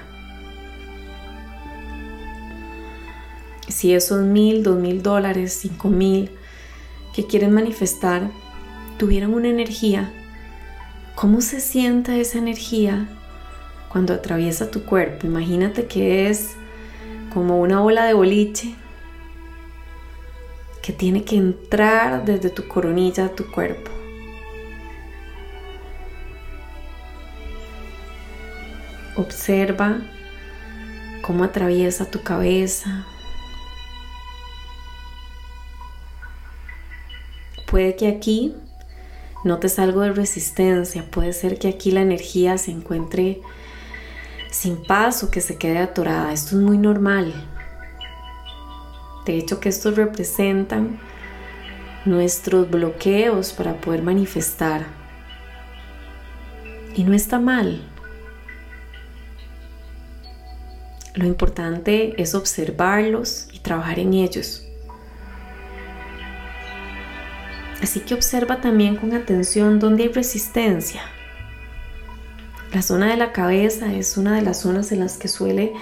si 3.70 3.94
esos 3.96 4.24
mil, 4.26 4.64
dos 4.64 4.78
mil 4.78 5.02
dólares, 5.02 5.58
cinco 5.60 5.90
mil 5.90 6.30
que 7.16 7.26
quieren 7.26 7.52
manifestar 7.52 8.30
tuvieran 8.98 9.34
una 9.34 9.48
energía, 9.48 10.14
¿cómo 11.22 11.42
se 11.42 11.60
sienta 11.60 12.16
esa 12.16 12.40
energía 12.40 13.08
cuando 13.90 14.16
atraviesa 14.16 14.72
tu 14.72 14.86
cuerpo? 14.86 15.28
Imagínate 15.28 15.86
que 15.86 16.28
es 16.32 16.56
como 17.32 17.62
una 17.62 17.80
bola 17.80 18.06
de 18.06 18.16
boliche 18.16 18.74
que 20.82 20.92
tiene 20.92 21.24
que 21.24 21.36
entrar 21.36 22.26
desde 22.26 22.50
tu 22.50 22.68
coronilla 22.68 23.26
a 23.26 23.36
tu 23.36 23.52
cuerpo. 23.52 23.92
Observa 29.16 30.02
cómo 31.22 31.44
atraviesa 31.44 32.10
tu 32.10 32.24
cabeza, 32.24 33.06
Puede 37.68 37.96
que 37.96 38.10
aquí 38.10 38.54
notes 39.44 39.80
algo 39.80 40.02
de 40.02 40.14
resistencia, 40.14 41.06
puede 41.10 41.34
ser 41.34 41.58
que 41.58 41.68
aquí 41.68 41.92
la 41.92 42.02
energía 42.02 42.58
se 42.58 42.72
encuentre 42.72 43.42
sin 44.52 44.84
paz 44.84 45.24
o 45.24 45.32
que 45.32 45.42
se 45.42 45.58
quede 45.58 45.80
atorada. 45.80 46.34
Esto 46.34 46.56
es 46.58 46.62
muy 46.62 46.78
normal. 46.78 47.34
De 49.26 49.38
hecho 49.38 49.60
que 49.60 49.70
estos 49.70 49.96
representan 49.96 51.00
nuestros 52.06 52.70
bloqueos 52.70 53.54
para 53.54 53.80
poder 53.80 54.04
manifestar. 54.04 54.86
Y 56.96 57.04
no 57.04 57.14
está 57.14 57.40
mal. 57.40 57.82
Lo 61.14 61.26
importante 61.26 62.22
es 62.22 62.36
observarlos 62.36 63.48
y 63.52 63.60
trabajar 63.60 64.00
en 64.00 64.14
ellos. 64.14 64.66
Así 67.82 68.02
que 68.02 68.14
observa 68.14 68.62
también 68.62 68.96
con 68.96 69.14
atención 69.14 69.80
dónde 69.80 70.04
hay 70.04 70.10
resistencia. 70.10 71.02
La 72.74 72.82
zona 72.82 73.10
de 73.10 73.18
la 73.18 73.34
cabeza 73.34 73.94
es 73.94 74.18
una 74.18 74.36
de 74.36 74.44
las 74.44 74.62
zonas 74.62 74.92
en 74.92 75.00
las 75.00 75.18
que 75.18 75.28
suele 75.28 75.74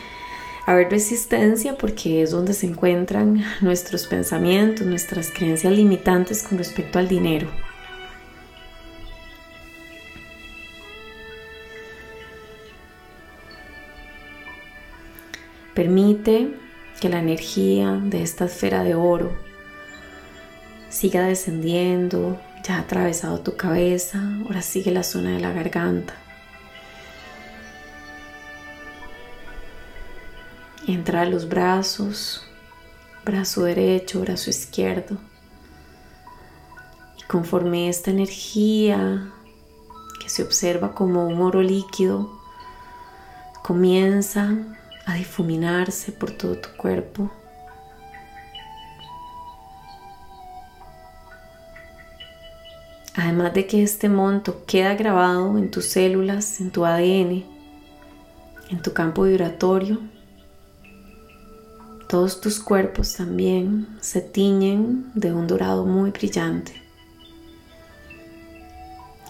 haber 0.65 0.89
resistencia 0.89 1.77
porque 1.77 2.21
es 2.21 2.31
donde 2.31 2.53
se 2.53 2.67
encuentran 2.67 3.43
nuestros 3.61 4.07
pensamientos, 4.07 4.87
nuestras 4.87 5.29
creencias 5.29 5.73
limitantes 5.73 6.43
con 6.43 6.57
respecto 6.57 6.99
al 6.99 7.07
dinero. 7.07 7.49
Permite 15.73 16.53
que 16.99 17.09
la 17.09 17.19
energía 17.19 17.99
de 18.03 18.21
esta 18.23 18.45
esfera 18.45 18.83
de 18.83 18.95
oro 18.95 19.48
siga 20.89 21.25
descendiendo, 21.25 22.39
ya 22.63 22.77
ha 22.77 22.79
atravesado 22.79 23.39
tu 23.39 23.55
cabeza, 23.55 24.21
ahora 24.43 24.61
sigue 24.61 24.91
la 24.91 25.03
zona 25.03 25.31
de 25.31 25.39
la 25.39 25.51
garganta. 25.51 26.13
Entra 30.87 31.21
a 31.21 31.25
los 31.25 31.47
brazos, 31.47 32.43
brazo 33.23 33.63
derecho, 33.63 34.21
brazo 34.21 34.49
izquierdo. 34.49 35.17
Y 37.19 37.23
conforme 37.27 37.89
esta 37.89 38.09
energía 38.09 39.31
que 40.19 40.29
se 40.29 40.41
observa 40.41 40.95
como 40.95 41.27
un 41.27 41.41
oro 41.41 41.61
líquido 41.61 42.39
comienza 43.61 44.55
a 45.05 45.13
difuminarse 45.13 46.11
por 46.11 46.31
todo 46.31 46.57
tu 46.57 46.69
cuerpo. 46.75 47.31
Además 53.15 53.53
de 53.53 53.67
que 53.67 53.83
este 53.83 54.07
monto 54.09 54.63
queda 54.65 54.95
grabado 54.95 55.57
en 55.57 55.71
tus 55.71 55.85
células, 55.85 56.61
en 56.61 56.71
tu 56.71 56.85
ADN, 56.85 57.43
en 58.69 58.81
tu 58.81 58.93
campo 58.93 59.23
vibratorio, 59.23 59.99
todos 62.07 62.41
tus 62.41 62.59
cuerpos 62.59 63.13
también 63.13 63.87
se 64.01 64.21
tiñen 64.21 65.11
de 65.13 65.33
un 65.33 65.47
dorado 65.47 65.85
muy 65.85 66.11
brillante. 66.11 66.73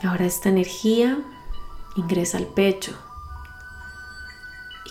Ahora 0.04 0.26
esta 0.26 0.50
energía 0.50 1.20
ingresa 1.98 2.38
al 2.38 2.48
pecho, 2.48 2.94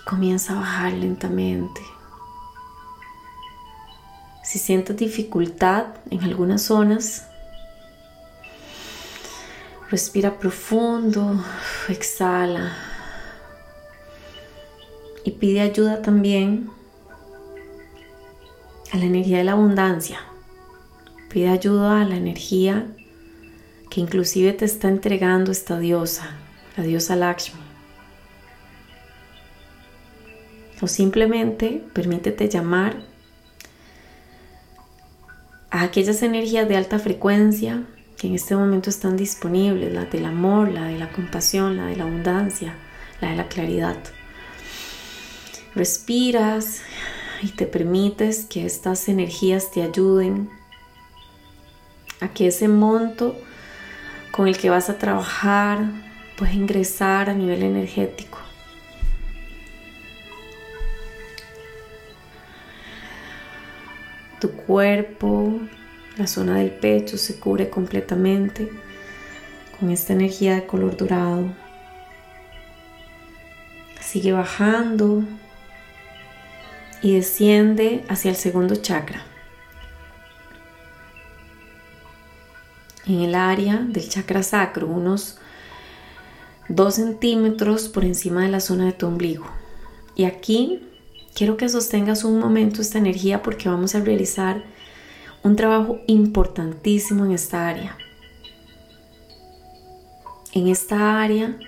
comienza 0.09 0.55
a 0.55 0.61
bajar 0.61 0.93
lentamente. 0.95 1.83
Si 4.43 4.59
sientes 4.59 4.97
dificultad 4.97 5.87
en 6.11 6.25
algunas 6.25 6.63
zonas, 6.63 7.27
respira 9.91 10.39
profundo, 10.39 11.43
exhala 11.89 12.77
y 15.25 15.33
pide 15.33 15.61
ayuda 15.61 16.03
también 16.03 16.71
a 18.93 18.97
la 18.99 19.05
energía 19.05 19.39
de 19.39 19.45
la 19.45 19.53
abundancia. 19.53 20.21
Pide 21.31 21.49
ayuda 21.49 22.01
a 22.01 22.05
la 22.05 22.17
energía 22.17 22.87
que 23.91 24.01
inclusive 24.01 24.53
te 24.53 24.65
está 24.65 24.89
entregando 24.89 25.53
esta 25.53 25.79
diosa, 25.79 26.31
la 26.77 26.85
diosa 26.85 27.17
Lakshmi. 27.17 27.69
o 30.81 30.87
simplemente 30.87 31.83
permítete 31.93 32.49
llamar 32.49 33.03
a 35.71 35.83
aquellas 35.83 36.23
energías 36.23 36.69
de 36.69 36.77
alta 36.77 36.99
frecuencia 36.99 37.85
que 38.19 38.27
en 38.27 38.35
este 38.35 38.57
momento 38.57 38.91
están 38.91 39.17
disponibles, 39.17 39.93
la 39.93 40.05
del 40.05 40.25
amor, 40.25 40.69
la 40.71 40.85
de 40.85 40.99
la 40.99 41.11
compasión, 41.13 41.77
la 41.77 41.87
de 41.87 41.97
la 41.97 42.05
abundancia, 42.05 42.75
la 43.21 43.31
de 43.31 43.37
la 43.37 43.49
claridad. 43.49 43.97
Respiras 45.75 46.83
y 47.43 47.49
te 47.49 47.67
permites 47.67 48.47
que 48.47 48.67
estas 48.67 49.09
energías 49.09 49.71
te 49.71 49.83
ayuden 49.83 50.51
a 52.21 52.29
que 52.29 52.49
ese 52.49 52.67
monto 52.67 53.37
con 54.33 54.49
el 54.49 54.59
que 54.59 54.71
vas 54.71 54.91
a 54.91 54.99
trabajar 54.99 55.79
pueda 56.37 56.53
ingresar 56.53 57.31
a 57.31 57.35
nivel 57.35 57.63
energético 57.63 58.39
Tu 64.41 64.53
cuerpo, 64.53 65.59
la 66.19 66.27
zona 66.27 66.57
del 66.57 66.71
pecho 66.71 67.17
se 67.17 67.39
cubre 67.39 67.71
completamente 67.71 68.71
con 69.79 69.91
esta 69.91 70.13
energía 70.13 70.57
de 70.57 70.67
color 70.67 70.97
dorado. 70.97 71.53
Sigue 74.01 74.33
bajando 74.33 75.23
y 77.01 77.15
desciende 77.15 78.05
hacia 78.09 78.31
el 78.31 78.37
segundo 78.37 78.77
chakra. 78.77 79.25
En 83.07 83.21
el 83.21 83.35
área 83.35 83.77
del 83.77 84.09
chakra 84.09 84.43
sacro, 84.43 84.87
unos 84.89 85.39
2 86.69 86.95
centímetros 86.95 87.89
por 87.89 88.05
encima 88.05 88.43
de 88.43 88.51
la 88.51 88.61
zona 88.61 88.87
de 88.87 88.93
tu 88.93 89.07
ombligo. 89.07 89.47
Y 90.17 90.25
aquí 90.25 90.83
Quiero 91.39 91.57
que 91.57 91.69
sostengas 91.69 92.25
un 92.25 92.41
momento 92.41 92.83
esta 92.83 92.99
energía 92.99 93.45
porque 93.45 93.69
vamos 93.69 93.95
a 93.95 94.01
realizar 94.01 94.65
un 95.43 95.57
trabajo 95.57 96.01
importantísimo 96.07 97.25
en 97.25 97.33
esta 97.33 97.69
área. 97.69 97.97
En 100.53 100.69
esta 100.69 101.21
área 101.23 101.59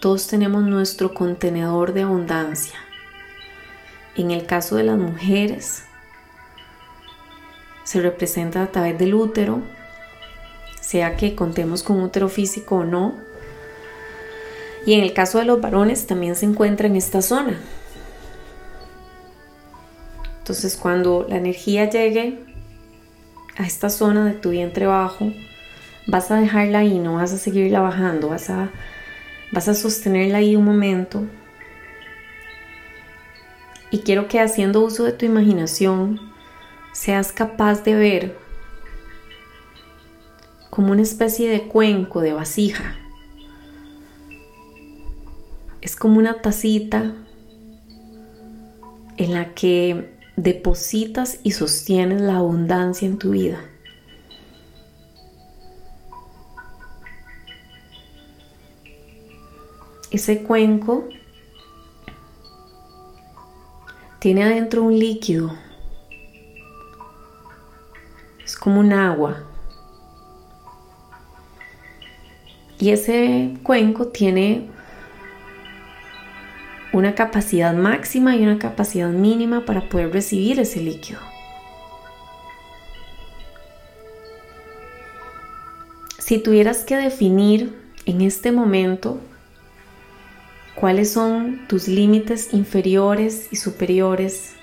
todos 0.00 0.26
tenemos 0.26 0.62
nuestro 0.64 1.14
contenedor 1.14 1.92
de 1.92 2.02
abundancia. 2.02 2.78
En 4.16 4.30
el 4.30 4.46
caso 4.46 4.76
de 4.76 4.84
las 4.84 4.98
mujeres, 4.98 5.84
se 7.84 8.00
representa 8.00 8.62
a 8.62 8.72
través 8.72 8.98
del 8.98 9.14
útero, 9.14 9.62
sea 10.80 11.16
que 11.16 11.34
contemos 11.34 11.82
con 11.82 12.00
útero 12.00 12.28
físico 12.28 12.76
o 12.76 12.84
no. 12.84 13.14
Y 14.86 14.94
en 14.94 15.02
el 15.02 15.12
caso 15.12 15.38
de 15.38 15.44
los 15.44 15.60
varones 15.60 16.06
también 16.06 16.36
se 16.36 16.46
encuentra 16.46 16.86
en 16.86 16.96
esta 16.96 17.20
zona, 17.20 17.60
entonces 20.46 20.76
cuando 20.76 21.26
la 21.28 21.38
energía 21.38 21.90
llegue 21.90 22.38
a 23.56 23.64
esta 23.64 23.88
zona 23.88 24.24
de 24.24 24.32
tu 24.32 24.50
vientre 24.50 24.86
bajo, 24.86 25.32
vas 26.06 26.30
a 26.30 26.36
dejarla 26.36 26.80
ahí, 26.80 26.98
no 26.98 27.14
vas 27.14 27.32
a 27.32 27.38
seguirla 27.38 27.80
bajando, 27.80 28.28
vas 28.28 28.50
a, 28.50 28.70
vas 29.52 29.68
a 29.68 29.74
sostenerla 29.74 30.38
ahí 30.38 30.56
un 30.56 30.64
momento. 30.64 31.24
Y 33.90 34.00
quiero 34.00 34.28
que 34.28 34.40
haciendo 34.40 34.82
uso 34.82 35.04
de 35.04 35.12
tu 35.12 35.24
imaginación 35.26 36.20
seas 36.92 37.32
capaz 37.32 37.84
de 37.84 37.94
ver 37.94 38.38
como 40.70 40.92
una 40.92 41.02
especie 41.02 41.48
de 41.48 41.62
cuenco, 41.62 42.20
de 42.20 42.32
vasija. 42.32 42.96
Es 45.80 45.96
como 45.96 46.18
una 46.18 46.42
tacita 46.42 47.14
en 49.16 49.32
la 49.32 49.54
que 49.54 50.15
depositas 50.36 51.40
y 51.42 51.52
sostienes 51.52 52.20
la 52.20 52.36
abundancia 52.36 53.08
en 53.08 53.18
tu 53.18 53.30
vida. 53.30 53.58
Ese 60.10 60.42
cuenco 60.42 61.08
tiene 64.18 64.44
adentro 64.44 64.82
un 64.84 64.98
líquido. 64.98 65.52
Es 68.44 68.56
como 68.56 68.80
un 68.80 68.92
agua. 68.92 69.42
Y 72.78 72.90
ese 72.90 73.56
cuenco 73.62 74.08
tiene 74.08 74.70
una 76.96 77.14
capacidad 77.14 77.74
máxima 77.74 78.36
y 78.36 78.42
una 78.42 78.58
capacidad 78.58 79.10
mínima 79.10 79.66
para 79.66 79.88
poder 79.88 80.12
recibir 80.12 80.58
ese 80.58 80.80
líquido. 80.80 81.20
Si 86.18 86.38
tuvieras 86.38 86.84
que 86.84 86.96
definir 86.96 87.76
en 88.06 88.22
este 88.22 88.50
momento 88.50 89.20
cuáles 90.74 91.12
son 91.12 91.68
tus 91.68 91.86
límites 91.86 92.54
inferiores 92.54 93.48
y 93.50 93.56
superiores 93.56 94.54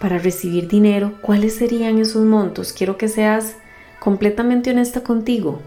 para 0.00 0.18
recibir 0.18 0.68
dinero, 0.68 1.18
¿cuáles 1.20 1.54
serían 1.54 1.98
esos 1.98 2.24
montos? 2.24 2.72
Quiero 2.72 2.96
que 2.96 3.08
seas 3.08 3.56
completamente 4.00 4.70
honesta 4.70 5.02
contigo. 5.02 5.60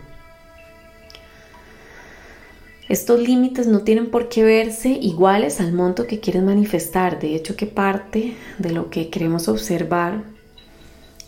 Estos 2.87 3.19
límites 3.19 3.65
no 3.65 3.79
tienen 3.79 4.11
por 4.11 4.29
qué 4.29 4.43
verse 4.43 4.89
iguales 4.89 5.59
al 5.59 5.73
monto 5.73 6.05
que 6.05 6.19
quieres 6.19 6.43
manifestar. 6.43 7.19
De 7.19 7.35
hecho, 7.35 7.55
que 7.55 7.65
parte 7.65 8.35
de 8.59 8.71
lo 8.71 8.91
que 8.91 9.09
queremos 9.09 9.47
observar 9.47 10.23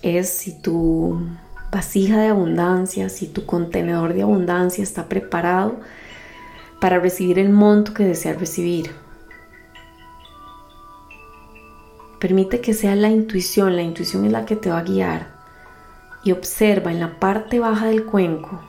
es 0.03 0.29
si 0.29 0.61
tu 0.61 1.19
vasija 1.71 2.19
de 2.19 2.27
abundancia, 2.27 3.09
si 3.09 3.27
tu 3.27 3.47
contenedor 3.47 4.13
de 4.13 4.21
abundancia 4.21 4.83
está 4.83 5.09
preparado 5.09 5.79
para 6.79 6.99
recibir 6.99 7.39
el 7.39 7.49
monto 7.49 7.93
que 7.95 8.03
deseas 8.03 8.39
recibir. 8.39 8.91
Permite 12.19 12.61
que 12.61 12.75
sea 12.75 12.95
la 12.95 13.09
intuición, 13.09 13.75
la 13.75 13.81
intuición 13.81 14.25
es 14.25 14.31
la 14.31 14.45
que 14.45 14.55
te 14.55 14.69
va 14.69 14.79
a 14.79 14.83
guiar. 14.83 15.35
Y 16.23 16.31
observa 16.31 16.91
en 16.91 16.99
la 16.99 17.19
parte 17.19 17.59
baja 17.59 17.87
del 17.87 18.05
cuenco 18.05 18.61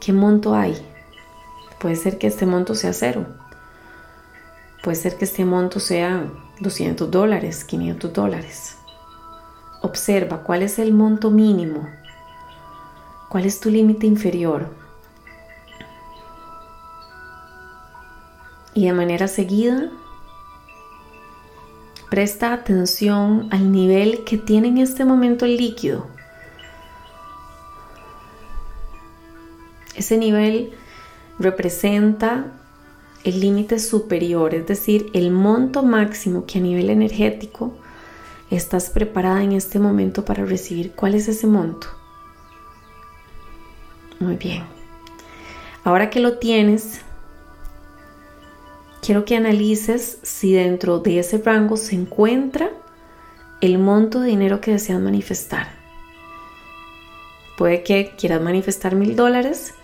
qué 0.00 0.12
monto 0.12 0.54
hay. 0.54 0.76
Puede 1.78 1.96
ser 1.96 2.18
que 2.18 2.26
este 2.26 2.46
monto 2.46 2.74
sea 2.74 2.92
cero. 2.92 3.26
Puede 4.82 4.96
ser 4.96 5.16
que 5.16 5.24
este 5.24 5.44
monto 5.44 5.80
sea 5.80 6.26
200 6.60 7.10
dólares, 7.10 7.64
500 7.64 8.12
dólares. 8.12 8.76
Observa 9.82 10.42
cuál 10.42 10.62
es 10.62 10.78
el 10.78 10.92
monto 10.92 11.30
mínimo, 11.30 11.88
cuál 13.28 13.44
es 13.44 13.60
tu 13.60 13.68
límite 13.68 14.06
inferior. 14.06 14.70
Y 18.74 18.86
de 18.86 18.92
manera 18.92 19.28
seguida, 19.28 19.90
presta 22.10 22.52
atención 22.52 23.48
al 23.50 23.72
nivel 23.72 24.24
que 24.24 24.38
tiene 24.38 24.68
en 24.68 24.78
este 24.78 25.04
momento 25.04 25.44
el 25.44 25.56
líquido. 25.56 26.06
Ese 29.94 30.18
nivel 30.18 30.74
representa 31.38 32.52
el 33.24 33.40
límite 33.40 33.78
superior, 33.78 34.54
es 34.54 34.66
decir, 34.66 35.10
el 35.12 35.30
monto 35.30 35.82
máximo 35.82 36.46
que 36.46 36.58
a 36.58 36.62
nivel 36.62 36.90
energético 36.90 37.74
estás 38.50 38.90
preparada 38.90 39.42
en 39.42 39.52
este 39.52 39.78
momento 39.78 40.24
para 40.24 40.44
recibir. 40.44 40.92
¿Cuál 40.92 41.14
es 41.14 41.28
ese 41.28 41.46
monto? 41.46 41.88
Muy 44.20 44.36
bien. 44.36 44.64
Ahora 45.84 46.10
que 46.10 46.20
lo 46.20 46.38
tienes, 46.38 47.00
quiero 49.02 49.24
que 49.24 49.36
analices 49.36 50.18
si 50.22 50.52
dentro 50.52 51.00
de 51.00 51.18
ese 51.18 51.38
rango 51.38 51.76
se 51.76 51.96
encuentra 51.96 52.70
el 53.60 53.78
monto 53.78 54.20
de 54.20 54.28
dinero 54.28 54.60
que 54.60 54.72
deseas 54.72 55.00
manifestar. 55.00 55.68
Puede 57.56 57.82
que 57.82 58.14
quieras 58.18 58.42
manifestar 58.42 58.94
mil 58.94 59.16
dólares 59.16 59.74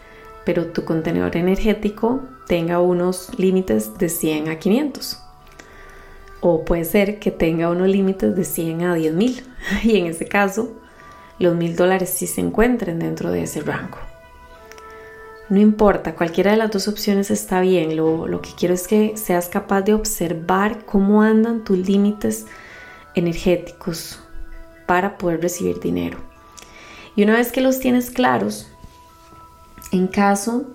pero 0.44 0.66
tu 0.66 0.85
contenedor 0.85 1.37
energético 1.37 2.20
tenga 2.46 2.81
unos 2.81 3.38
límites 3.38 3.96
de 3.98 4.09
100 4.09 4.48
a 4.48 4.59
500. 4.59 5.18
O 6.40 6.64
puede 6.64 6.85
ser 6.85 7.18
que 7.18 7.31
tenga 7.31 7.70
unos 7.70 7.88
límites 7.88 8.35
de 8.35 8.44
100 8.44 8.83
a 8.83 8.94
10 8.94 9.14
mil. 9.14 9.42
Y 9.85 9.96
en 9.96 10.07
ese 10.07 10.26
caso, 10.26 10.72
los 11.38 11.55
mil 11.55 11.76
dólares 11.76 12.11
sí 12.11 12.26
se 12.26 12.40
encuentren 12.40 12.98
dentro 12.98 13.31
de 13.31 13.44
ese 13.44 13.61
rango. 13.61 13.98
No 15.48 15.61
importa, 15.61 16.14
cualquiera 16.14 16.52
de 16.52 16.57
las 16.57 16.70
dos 16.70 16.88
opciones 16.88 17.31
está 17.31 17.61
bien. 17.61 17.96
Lo, 17.96 18.26
lo 18.26 18.40
que 18.40 18.50
quiero 18.57 18.74
es 18.74 18.88
que 18.88 19.16
seas 19.16 19.48
capaz 19.48 19.83
de 19.83 19.94
observar 19.94 20.85
cómo 20.85 21.22
andan 21.22 21.62
tus 21.62 21.78
límites 21.78 22.46
energéticos 23.14 24.18
para 24.87 25.18
poder 25.18 25.42
recibir 25.42 25.78
dinero. 25.78 26.18
Y 27.14 27.22
una 27.22 27.35
vez 27.35 27.52
que 27.52 27.61
los 27.61 27.78
tienes 27.78 28.11
claros, 28.11 28.72
en 29.90 30.07
caso 30.07 30.66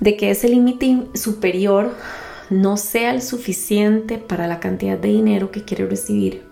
de 0.00 0.16
que 0.16 0.30
ese 0.30 0.48
límite 0.48 1.08
superior 1.14 1.94
no 2.50 2.76
sea 2.76 3.12
el 3.12 3.22
suficiente 3.22 4.18
para 4.18 4.46
la 4.46 4.60
cantidad 4.60 4.98
de 4.98 5.08
dinero 5.08 5.50
que 5.50 5.64
quiere 5.64 5.86
recibir. 5.86 6.46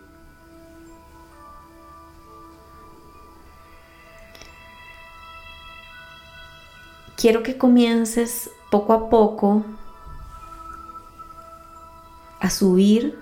Quiero 7.16 7.42
que 7.42 7.56
comiences 7.56 8.50
poco 8.70 8.92
a 8.92 9.08
poco 9.08 9.64
a 12.40 12.50
subir 12.50 13.18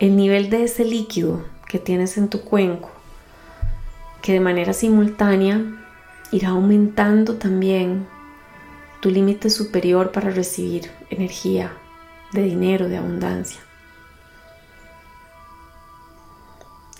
el 0.00 0.16
nivel 0.16 0.50
de 0.50 0.64
ese 0.64 0.84
líquido 0.84 1.44
que 1.68 1.78
tienes 1.78 2.16
en 2.16 2.28
tu 2.28 2.40
cuenco, 2.40 2.90
que 4.22 4.32
de 4.32 4.40
manera 4.40 4.72
simultánea 4.72 5.79
irá 6.32 6.50
aumentando 6.50 7.36
también 7.36 8.06
tu 9.00 9.10
límite 9.10 9.50
superior 9.50 10.12
para 10.12 10.30
recibir 10.30 10.90
energía 11.10 11.72
de 12.32 12.42
dinero, 12.42 12.88
de 12.88 12.98
abundancia. 12.98 13.60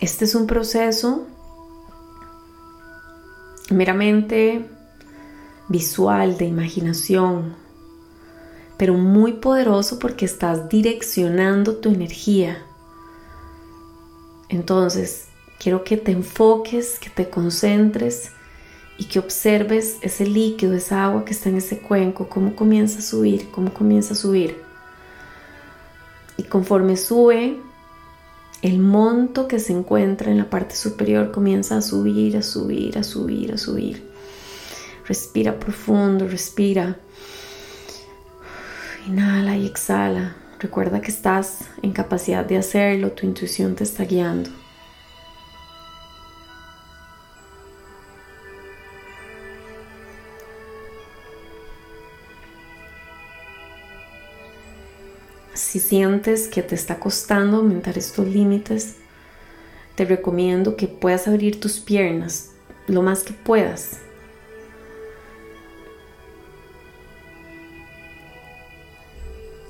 Este 0.00 0.24
es 0.24 0.34
un 0.34 0.46
proceso 0.46 1.26
meramente 3.70 4.66
visual, 5.68 6.36
de 6.38 6.46
imaginación, 6.46 7.54
pero 8.76 8.94
muy 8.94 9.34
poderoso 9.34 9.98
porque 9.98 10.24
estás 10.24 10.68
direccionando 10.68 11.76
tu 11.76 11.90
energía. 11.90 12.64
Entonces, 14.48 15.28
quiero 15.60 15.84
que 15.84 15.96
te 15.98 16.12
enfoques, 16.12 16.98
que 16.98 17.10
te 17.10 17.28
concentres 17.28 18.32
y 19.00 19.04
que 19.04 19.18
observes 19.18 19.96
ese 20.02 20.26
líquido, 20.26 20.74
esa 20.74 21.04
agua 21.04 21.24
que 21.24 21.32
está 21.32 21.48
en 21.48 21.56
ese 21.56 21.78
cuenco, 21.78 22.28
cómo 22.28 22.54
comienza 22.54 22.98
a 22.98 23.02
subir, 23.02 23.50
cómo 23.50 23.72
comienza 23.72 24.12
a 24.12 24.16
subir. 24.16 24.60
Y 26.36 26.42
conforme 26.42 26.98
sube, 26.98 27.56
el 28.60 28.78
monto 28.78 29.48
que 29.48 29.58
se 29.58 29.72
encuentra 29.72 30.30
en 30.30 30.36
la 30.36 30.50
parte 30.50 30.76
superior 30.76 31.32
comienza 31.32 31.78
a 31.78 31.80
subir, 31.80 32.36
a 32.36 32.42
subir, 32.42 32.98
a 32.98 33.02
subir, 33.02 33.54
a 33.54 33.56
subir. 33.56 34.06
Respira 35.06 35.58
profundo, 35.58 36.28
respira. 36.28 36.98
Inhala 39.08 39.56
y 39.56 39.64
exhala. 39.64 40.36
Recuerda 40.58 41.00
que 41.00 41.10
estás 41.10 41.60
en 41.80 41.92
capacidad 41.92 42.44
de 42.44 42.58
hacerlo, 42.58 43.12
tu 43.12 43.24
intuición 43.24 43.76
te 43.76 43.84
está 43.84 44.04
guiando. 44.04 44.50
Si 55.70 55.78
sientes 55.78 56.48
que 56.48 56.64
te 56.64 56.74
está 56.74 56.98
costando 56.98 57.58
aumentar 57.58 57.96
estos 57.96 58.26
límites, 58.26 58.96
te 59.94 60.04
recomiendo 60.04 60.74
que 60.74 60.88
puedas 60.88 61.28
abrir 61.28 61.60
tus 61.60 61.78
piernas 61.78 62.50
lo 62.88 63.02
más 63.02 63.22
que 63.22 63.32
puedas. 63.32 64.00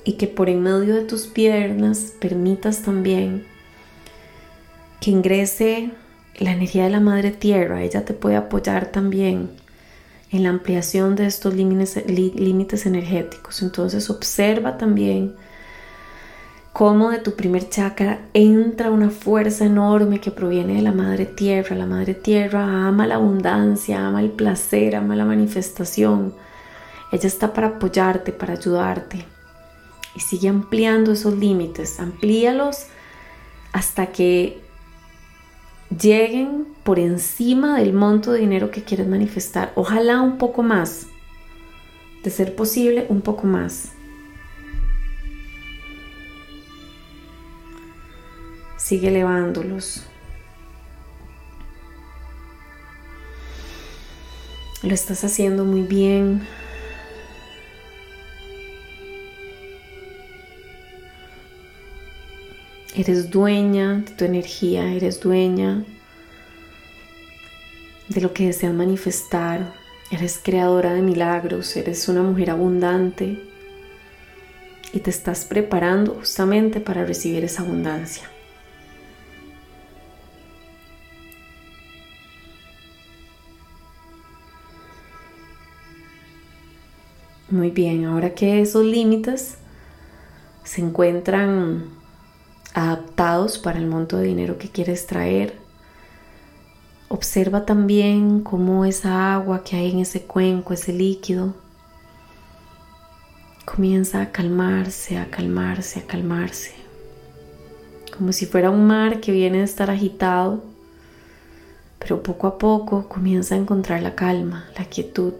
Y 0.02 0.14
que 0.14 0.26
por 0.26 0.48
en 0.48 0.62
medio 0.62 0.94
de 0.94 1.04
tus 1.04 1.26
piernas 1.26 2.14
permitas 2.18 2.80
también 2.80 3.44
que 5.02 5.10
ingrese 5.10 5.90
la 6.38 6.52
energía 6.52 6.84
de 6.84 6.90
la 6.92 7.00
Madre 7.00 7.30
Tierra. 7.30 7.82
Ella 7.82 8.06
te 8.06 8.14
puede 8.14 8.36
apoyar 8.36 8.90
también 8.90 9.50
en 10.32 10.44
la 10.44 10.48
ampliación 10.48 11.14
de 11.14 11.26
estos 11.26 11.52
límites, 11.54 12.86
energéticos. 12.86 13.60
Entonces 13.60 14.08
observa 14.08 14.78
también 14.78 15.34
cómo 16.72 17.10
de 17.10 17.18
tu 17.18 17.34
primer 17.34 17.68
chakra 17.68 18.20
entra 18.32 18.90
una 18.90 19.10
fuerza 19.10 19.64
enorme 19.64 20.20
que 20.20 20.30
proviene 20.30 20.74
de 20.74 20.82
la 20.82 20.92
Madre 20.92 21.26
Tierra. 21.26 21.76
La 21.76 21.86
Madre 21.86 22.14
Tierra 22.14 22.86
ama 22.86 23.06
la 23.06 23.16
abundancia, 23.16 24.06
ama 24.06 24.20
el 24.20 24.30
placer, 24.30 24.96
ama 24.96 25.16
la 25.16 25.24
manifestación. 25.24 26.34
Ella 27.12 27.26
está 27.26 27.52
para 27.52 27.68
apoyarte, 27.68 28.32
para 28.32 28.54
ayudarte. 28.54 29.24
Y 30.14 30.20
sigue 30.20 30.48
ampliando 30.48 31.12
esos 31.12 31.36
límites, 31.36 32.00
amplíalos 32.00 32.86
hasta 33.72 34.06
que 34.06 34.60
lleguen 35.96 36.66
por 36.82 36.98
encima 36.98 37.78
del 37.78 37.92
monto 37.92 38.32
de 38.32 38.40
dinero 38.40 38.70
que 38.70 38.82
quieres 38.82 39.08
manifestar. 39.08 39.72
Ojalá 39.74 40.20
un 40.20 40.38
poco 40.38 40.62
más. 40.62 41.06
De 42.22 42.30
ser 42.30 42.54
posible, 42.54 43.06
un 43.08 43.22
poco 43.22 43.46
más. 43.46 43.92
Sigue 48.90 49.06
elevándolos. 49.06 50.02
Lo 54.82 54.92
estás 54.92 55.22
haciendo 55.22 55.64
muy 55.64 55.82
bien. 55.82 56.44
Eres 62.96 63.30
dueña 63.30 63.98
de 63.98 64.10
tu 64.10 64.24
energía, 64.24 64.92
eres 64.92 65.20
dueña 65.20 65.84
de 68.08 68.20
lo 68.20 68.34
que 68.34 68.46
deseas 68.48 68.74
manifestar. 68.74 69.72
Eres 70.10 70.40
creadora 70.42 70.94
de 70.94 71.02
milagros, 71.02 71.76
eres 71.76 72.08
una 72.08 72.24
mujer 72.24 72.50
abundante 72.50 73.40
y 74.92 74.98
te 74.98 75.10
estás 75.10 75.44
preparando 75.44 76.14
justamente 76.14 76.80
para 76.80 77.04
recibir 77.04 77.44
esa 77.44 77.62
abundancia. 77.62 78.28
Muy 87.50 87.72
bien, 87.72 88.04
ahora 88.04 88.32
que 88.32 88.60
esos 88.60 88.84
límites 88.84 89.56
se 90.62 90.80
encuentran 90.82 91.82
adaptados 92.74 93.58
para 93.58 93.80
el 93.80 93.88
monto 93.88 94.18
de 94.18 94.28
dinero 94.28 94.56
que 94.56 94.68
quieres 94.68 95.08
traer, 95.08 95.58
observa 97.08 97.66
también 97.66 98.42
cómo 98.42 98.84
esa 98.84 99.34
agua 99.34 99.64
que 99.64 99.74
hay 99.74 99.90
en 99.90 99.98
ese 99.98 100.22
cuenco, 100.22 100.74
ese 100.74 100.92
líquido, 100.92 101.56
comienza 103.64 104.22
a 104.22 104.30
calmarse, 104.30 105.18
a 105.18 105.28
calmarse, 105.28 105.98
a 105.98 106.06
calmarse, 106.06 106.72
como 108.16 108.30
si 108.32 108.46
fuera 108.46 108.70
un 108.70 108.86
mar 108.86 109.18
que 109.18 109.32
viene 109.32 109.62
a 109.62 109.64
estar 109.64 109.90
agitado, 109.90 110.62
pero 111.98 112.22
poco 112.22 112.46
a 112.46 112.58
poco 112.58 113.08
comienza 113.08 113.56
a 113.56 113.58
encontrar 113.58 114.02
la 114.02 114.14
calma, 114.14 114.66
la 114.78 114.84
quietud. 114.84 115.34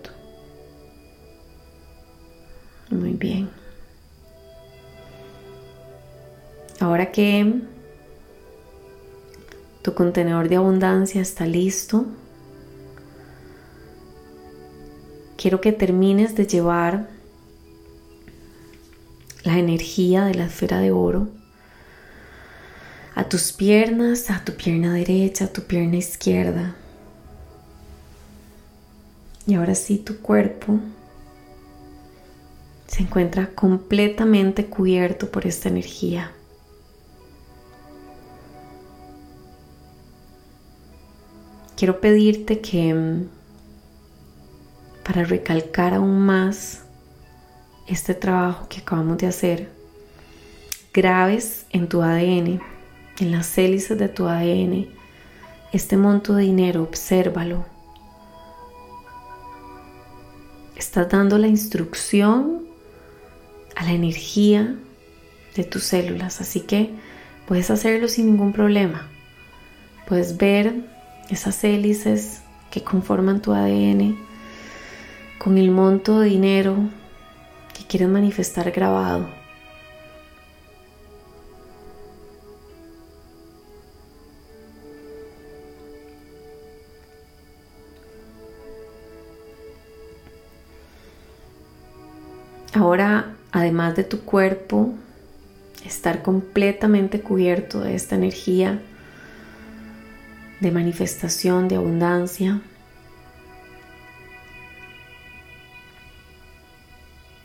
Muy 2.90 3.12
bien. 3.12 3.48
Ahora 6.80 7.12
que 7.12 7.60
tu 9.82 9.94
contenedor 9.94 10.48
de 10.48 10.56
abundancia 10.56 11.20
está 11.20 11.46
listo, 11.46 12.06
quiero 15.36 15.60
que 15.60 15.72
termines 15.72 16.34
de 16.34 16.46
llevar 16.46 17.08
la 19.44 19.58
energía 19.58 20.24
de 20.24 20.34
la 20.34 20.46
esfera 20.46 20.80
de 20.80 20.90
oro 20.90 21.28
a 23.14 23.28
tus 23.28 23.52
piernas, 23.52 24.30
a 24.30 24.44
tu 24.44 24.54
pierna 24.54 24.94
derecha, 24.94 25.46
a 25.46 25.48
tu 25.48 25.62
pierna 25.62 25.96
izquierda. 25.96 26.74
Y 29.46 29.54
ahora 29.54 29.74
sí 29.74 29.98
tu 29.98 30.18
cuerpo 30.18 30.78
se 32.90 33.04
encuentra 33.04 33.54
completamente 33.54 34.66
cubierto 34.66 35.30
por 35.30 35.46
esta 35.46 35.68
energía. 35.68 36.32
Quiero 41.76 42.00
pedirte 42.00 42.60
que 42.60 42.92
mm, 42.92 43.28
para 45.04 45.22
recalcar 45.22 45.94
aún 45.94 46.18
más 46.18 46.82
este 47.86 48.12
trabajo 48.12 48.66
que 48.68 48.80
acabamos 48.80 49.18
de 49.18 49.28
hacer, 49.28 49.70
grabes 50.92 51.66
en 51.70 51.88
tu 51.88 52.02
ADN, 52.02 52.60
en 53.20 53.30
las 53.30 53.56
hélices 53.56 53.98
de 53.98 54.08
tu 54.08 54.26
ADN, 54.26 54.88
este 55.72 55.96
monto 55.96 56.34
de 56.34 56.42
dinero, 56.42 56.82
obsérvalo. 56.82 57.64
Estás 60.74 61.08
dando 61.08 61.38
la 61.38 61.46
instrucción 61.46 62.69
a 63.80 63.84
la 63.84 63.92
energía 63.92 64.74
de 65.56 65.64
tus 65.64 65.84
células. 65.84 66.42
Así 66.42 66.60
que 66.60 66.90
puedes 67.46 67.70
hacerlo 67.70 68.08
sin 68.08 68.26
ningún 68.26 68.52
problema. 68.52 69.08
Puedes 70.06 70.36
ver 70.36 70.74
esas 71.30 71.64
hélices 71.64 72.42
que 72.70 72.84
conforman 72.84 73.40
tu 73.40 73.54
ADN 73.54 74.18
con 75.38 75.56
el 75.56 75.70
monto 75.70 76.20
de 76.20 76.28
dinero 76.28 76.76
que 77.72 77.86
quieres 77.86 78.10
manifestar 78.10 78.70
grabado. 78.70 79.30
Ahora 92.74 93.36
además 93.52 93.96
de 93.96 94.04
tu 94.04 94.20
cuerpo, 94.20 94.94
estar 95.84 96.22
completamente 96.22 97.20
cubierto 97.20 97.80
de 97.80 97.94
esta 97.94 98.14
energía 98.14 98.82
de 100.60 100.70
manifestación, 100.70 101.68
de 101.68 101.76
abundancia. 101.76 102.60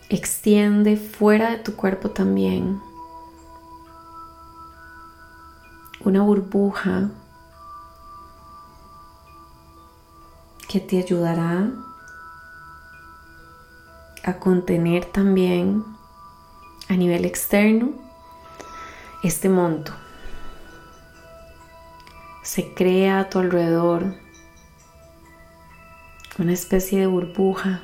Extiende 0.09 0.97
fuera 0.97 1.51
de 1.51 1.57
tu 1.57 1.75
cuerpo 1.75 2.11
también 2.11 2.79
una 6.05 6.21
burbuja 6.21 7.09
que 10.67 10.79
te 10.79 10.99
ayudará 10.99 11.71
a 14.23 14.33
contener 14.39 15.05
también 15.05 15.83
a 16.89 16.93
nivel 16.95 17.25
externo 17.25 17.93
este 19.23 19.49
monto. 19.49 19.93
Se 22.43 22.73
crea 22.73 23.19
a 23.19 23.29
tu 23.29 23.39
alrededor 23.39 24.13
una 26.37 26.53
especie 26.53 26.99
de 26.99 27.07
burbuja, 27.07 27.81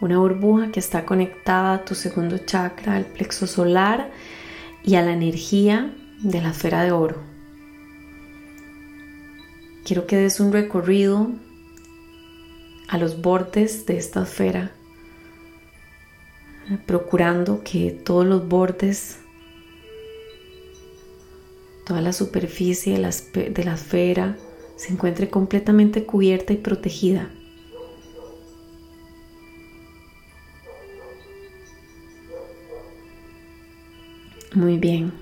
una 0.00 0.18
burbuja 0.18 0.72
que 0.72 0.80
está 0.80 1.06
conectada 1.06 1.74
a 1.74 1.84
tu 1.84 1.94
segundo 1.94 2.38
chakra, 2.38 2.96
al 2.96 3.06
plexo 3.06 3.46
solar 3.46 4.10
y 4.82 4.96
a 4.96 5.02
la 5.02 5.12
energía 5.12 5.94
de 6.18 6.42
la 6.42 6.50
esfera 6.50 6.82
de 6.82 6.92
oro. 6.92 7.16
Quiero 9.84 10.06
que 10.06 10.16
des 10.16 10.40
un 10.40 10.52
recorrido 10.52 11.30
a 12.88 12.98
los 12.98 13.22
bordes 13.22 13.86
de 13.86 13.96
esta 13.96 14.24
esfera 14.24 14.72
procurando 16.78 17.62
que 17.64 17.90
todos 17.90 18.26
los 18.26 18.46
bordes, 18.48 19.18
toda 21.86 22.00
la 22.00 22.12
superficie 22.12 22.92
de 22.92 23.64
la, 23.64 23.74
esfera 23.74 24.36
se 24.76 24.92
encuentre 24.92 25.28
completamente 25.28 26.04
cubierta 26.04 26.52
y 26.52 26.56
protegida. 26.56 27.30
Muy 34.54 34.78
bien. 34.78 35.12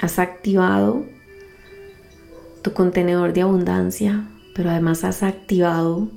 Has 0.00 0.18
activado 0.18 1.04
tu 2.62 2.72
contenedor 2.72 3.32
de 3.32 3.42
abundancia, 3.42 4.28
pero 4.54 4.70
además 4.70 5.04
has 5.04 5.22
activado 5.22 6.08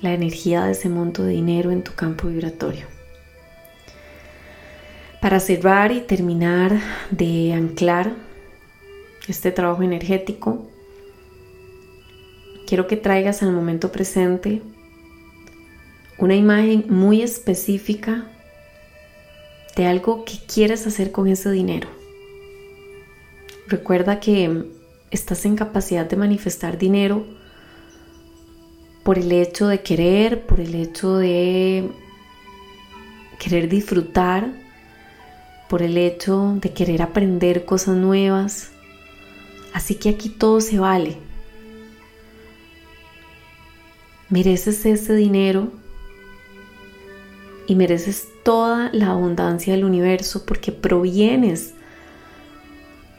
la 0.00 0.12
energía 0.12 0.64
de 0.64 0.72
ese 0.72 0.88
monto 0.88 1.22
de 1.24 1.32
dinero 1.32 1.70
en 1.70 1.82
tu 1.82 1.92
campo 1.94 2.28
vibratorio. 2.28 2.86
Para 5.20 5.40
cerrar 5.40 5.92
y 5.92 6.00
terminar 6.00 6.78
de 7.10 7.52
anclar 7.52 8.12
este 9.28 9.50
trabajo 9.50 9.82
energético, 9.82 10.66
quiero 12.66 12.86
que 12.86 12.96
traigas 12.96 13.42
al 13.42 13.52
momento 13.52 13.90
presente 13.90 14.62
una 16.18 16.34
imagen 16.34 16.86
muy 16.88 17.22
específica 17.22 18.26
de 19.74 19.86
algo 19.86 20.24
que 20.24 20.38
quieres 20.52 20.86
hacer 20.86 21.12
con 21.12 21.28
ese 21.28 21.50
dinero. 21.50 21.88
Recuerda 23.68 24.20
que 24.20 24.64
estás 25.10 25.44
en 25.44 25.56
capacidad 25.56 26.08
de 26.08 26.16
manifestar 26.16 26.78
dinero 26.78 27.26
por 29.06 29.20
el 29.20 29.30
hecho 29.30 29.68
de 29.68 29.82
querer, 29.82 30.46
por 30.46 30.58
el 30.58 30.74
hecho 30.74 31.18
de 31.18 31.88
querer 33.38 33.68
disfrutar, 33.68 34.50
por 35.68 35.80
el 35.80 35.96
hecho 35.96 36.58
de 36.60 36.72
querer 36.72 37.02
aprender 37.02 37.64
cosas 37.64 37.96
nuevas. 37.96 38.72
Así 39.72 39.94
que 39.94 40.08
aquí 40.08 40.28
todo 40.28 40.60
se 40.60 40.80
vale. 40.80 41.18
Mereces 44.28 44.84
ese 44.84 45.14
dinero 45.14 45.70
y 47.68 47.76
mereces 47.76 48.26
toda 48.42 48.90
la 48.92 49.12
abundancia 49.12 49.72
del 49.72 49.84
universo 49.84 50.44
porque 50.44 50.72
provienes 50.72 51.74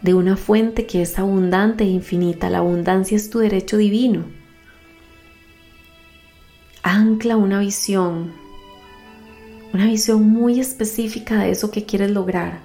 de 0.02 0.14
una 0.14 0.36
fuente 0.36 0.86
que 0.86 1.04
es 1.04 1.18
abundante 1.18 1.86
e 1.86 1.88
infinita. 1.88 2.50
La 2.50 2.58
abundancia 2.58 3.16
es 3.16 3.30
tu 3.30 3.40
derecho 3.40 3.78
divino 3.78 4.37
ancla 6.88 7.36
una 7.36 7.60
visión, 7.60 8.32
una 9.74 9.86
visión 9.86 10.24
muy 10.30 10.60
específica 10.60 11.40
de 11.40 11.52
eso 11.52 11.70
que 11.70 11.86
quieres 11.86 12.12
lograr. 12.12 12.60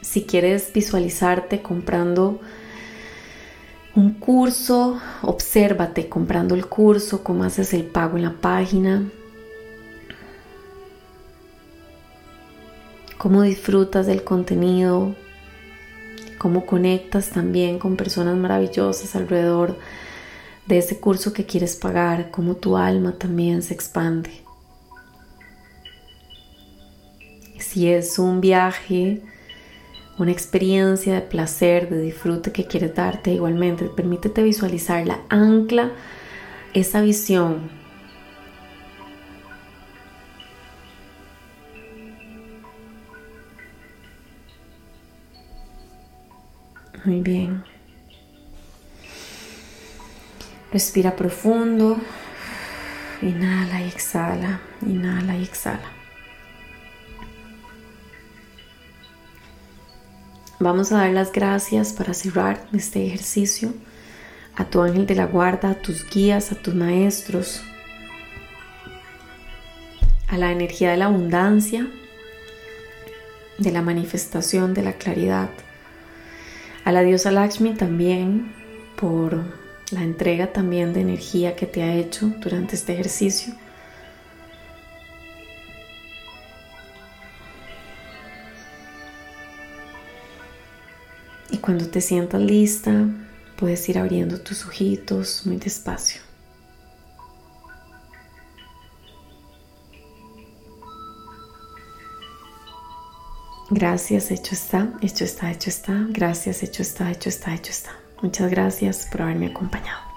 Si 0.00 0.22
quieres 0.22 0.72
visualizarte 0.72 1.60
comprando 1.60 2.40
un 3.94 4.14
curso, 4.14 5.00
obsérvate 5.22 6.08
comprando 6.08 6.54
el 6.54 6.66
curso, 6.66 7.22
cómo 7.22 7.44
haces 7.44 7.74
el 7.74 7.84
pago 7.84 8.16
en 8.16 8.22
la 8.22 8.32
página, 8.32 9.02
cómo 13.18 13.42
disfrutas 13.42 14.06
del 14.06 14.24
contenido, 14.24 15.14
cómo 16.38 16.64
conectas 16.64 17.30
también 17.30 17.78
con 17.78 17.96
personas 17.96 18.36
maravillosas 18.36 19.14
alrededor 19.14 19.76
de 20.68 20.78
ese 20.78 21.00
curso 21.00 21.32
que 21.32 21.46
quieres 21.46 21.76
pagar, 21.76 22.30
cómo 22.30 22.54
tu 22.54 22.76
alma 22.76 23.12
también 23.12 23.62
se 23.62 23.74
expande. 23.74 24.30
Si 27.58 27.88
es 27.88 28.18
un 28.18 28.40
viaje, 28.40 29.22
una 30.18 30.30
experiencia 30.30 31.14
de 31.14 31.22
placer, 31.22 31.88
de 31.88 32.00
disfrute 32.02 32.52
que 32.52 32.66
quieres 32.66 32.94
darte, 32.94 33.32
igualmente, 33.32 33.86
permítete 33.86 34.42
visualizarla, 34.42 35.20
ancla 35.30 35.90
esa 36.74 37.00
visión 37.00 37.78
Muy 47.04 47.22
bien. 47.22 47.64
Respira 50.72 51.16
profundo. 51.16 51.98
Inhala 53.22 53.82
y 53.82 53.88
exhala. 53.88 54.60
Inhala 54.86 55.36
y 55.36 55.42
exhala. 55.42 55.90
Vamos 60.60 60.90
a 60.90 60.98
dar 60.98 61.10
las 61.10 61.30
gracias 61.32 61.92
para 61.92 62.14
cerrar 62.14 62.66
este 62.72 63.06
ejercicio 63.06 63.72
a 64.56 64.64
tu 64.64 64.82
ángel 64.82 65.06
de 65.06 65.14
la 65.14 65.26
guarda, 65.26 65.70
a 65.70 65.74
tus 65.74 66.08
guías, 66.10 66.50
a 66.50 66.56
tus 66.56 66.74
maestros, 66.74 67.62
a 70.26 70.36
la 70.36 70.50
energía 70.50 70.90
de 70.90 70.96
la 70.96 71.06
abundancia, 71.06 71.86
de 73.58 73.70
la 73.70 73.82
manifestación, 73.82 74.74
de 74.74 74.82
la 74.82 74.94
claridad 74.94 75.48
a 76.88 76.92
la 76.92 77.02
diosa 77.02 77.30
Lakshmi 77.30 77.74
también 77.74 78.50
por 78.96 79.42
la 79.90 80.02
entrega 80.02 80.52
también 80.52 80.92
de 80.92 81.00
energía 81.00 81.56
que 81.56 81.66
te 81.66 81.82
ha 81.82 81.94
hecho 81.94 82.26
durante 82.40 82.76
este 82.76 82.92
ejercicio. 82.92 83.54
Y 91.50 91.58
cuando 91.58 91.86
te 91.88 92.00
sientas 92.00 92.40
lista, 92.40 93.06
puedes 93.56 93.88
ir 93.88 93.98
abriendo 93.98 94.40
tus 94.40 94.66
ojitos 94.66 95.46
muy 95.46 95.56
despacio. 95.56 96.20
Gracias, 103.70 104.30
hecho 104.30 104.54
está, 104.54 104.92
hecho 105.02 105.24
está, 105.24 105.50
hecho 105.50 105.68
está. 105.68 106.06
Gracias, 106.08 106.62
hecho 106.62 106.82
está, 106.82 107.10
hecho 107.10 107.28
está, 107.28 107.54
hecho 107.54 107.70
está. 107.70 108.07
Muchas 108.22 108.50
gracias 108.50 109.06
por 109.10 109.22
haberme 109.22 109.46
acompañado. 109.46 110.07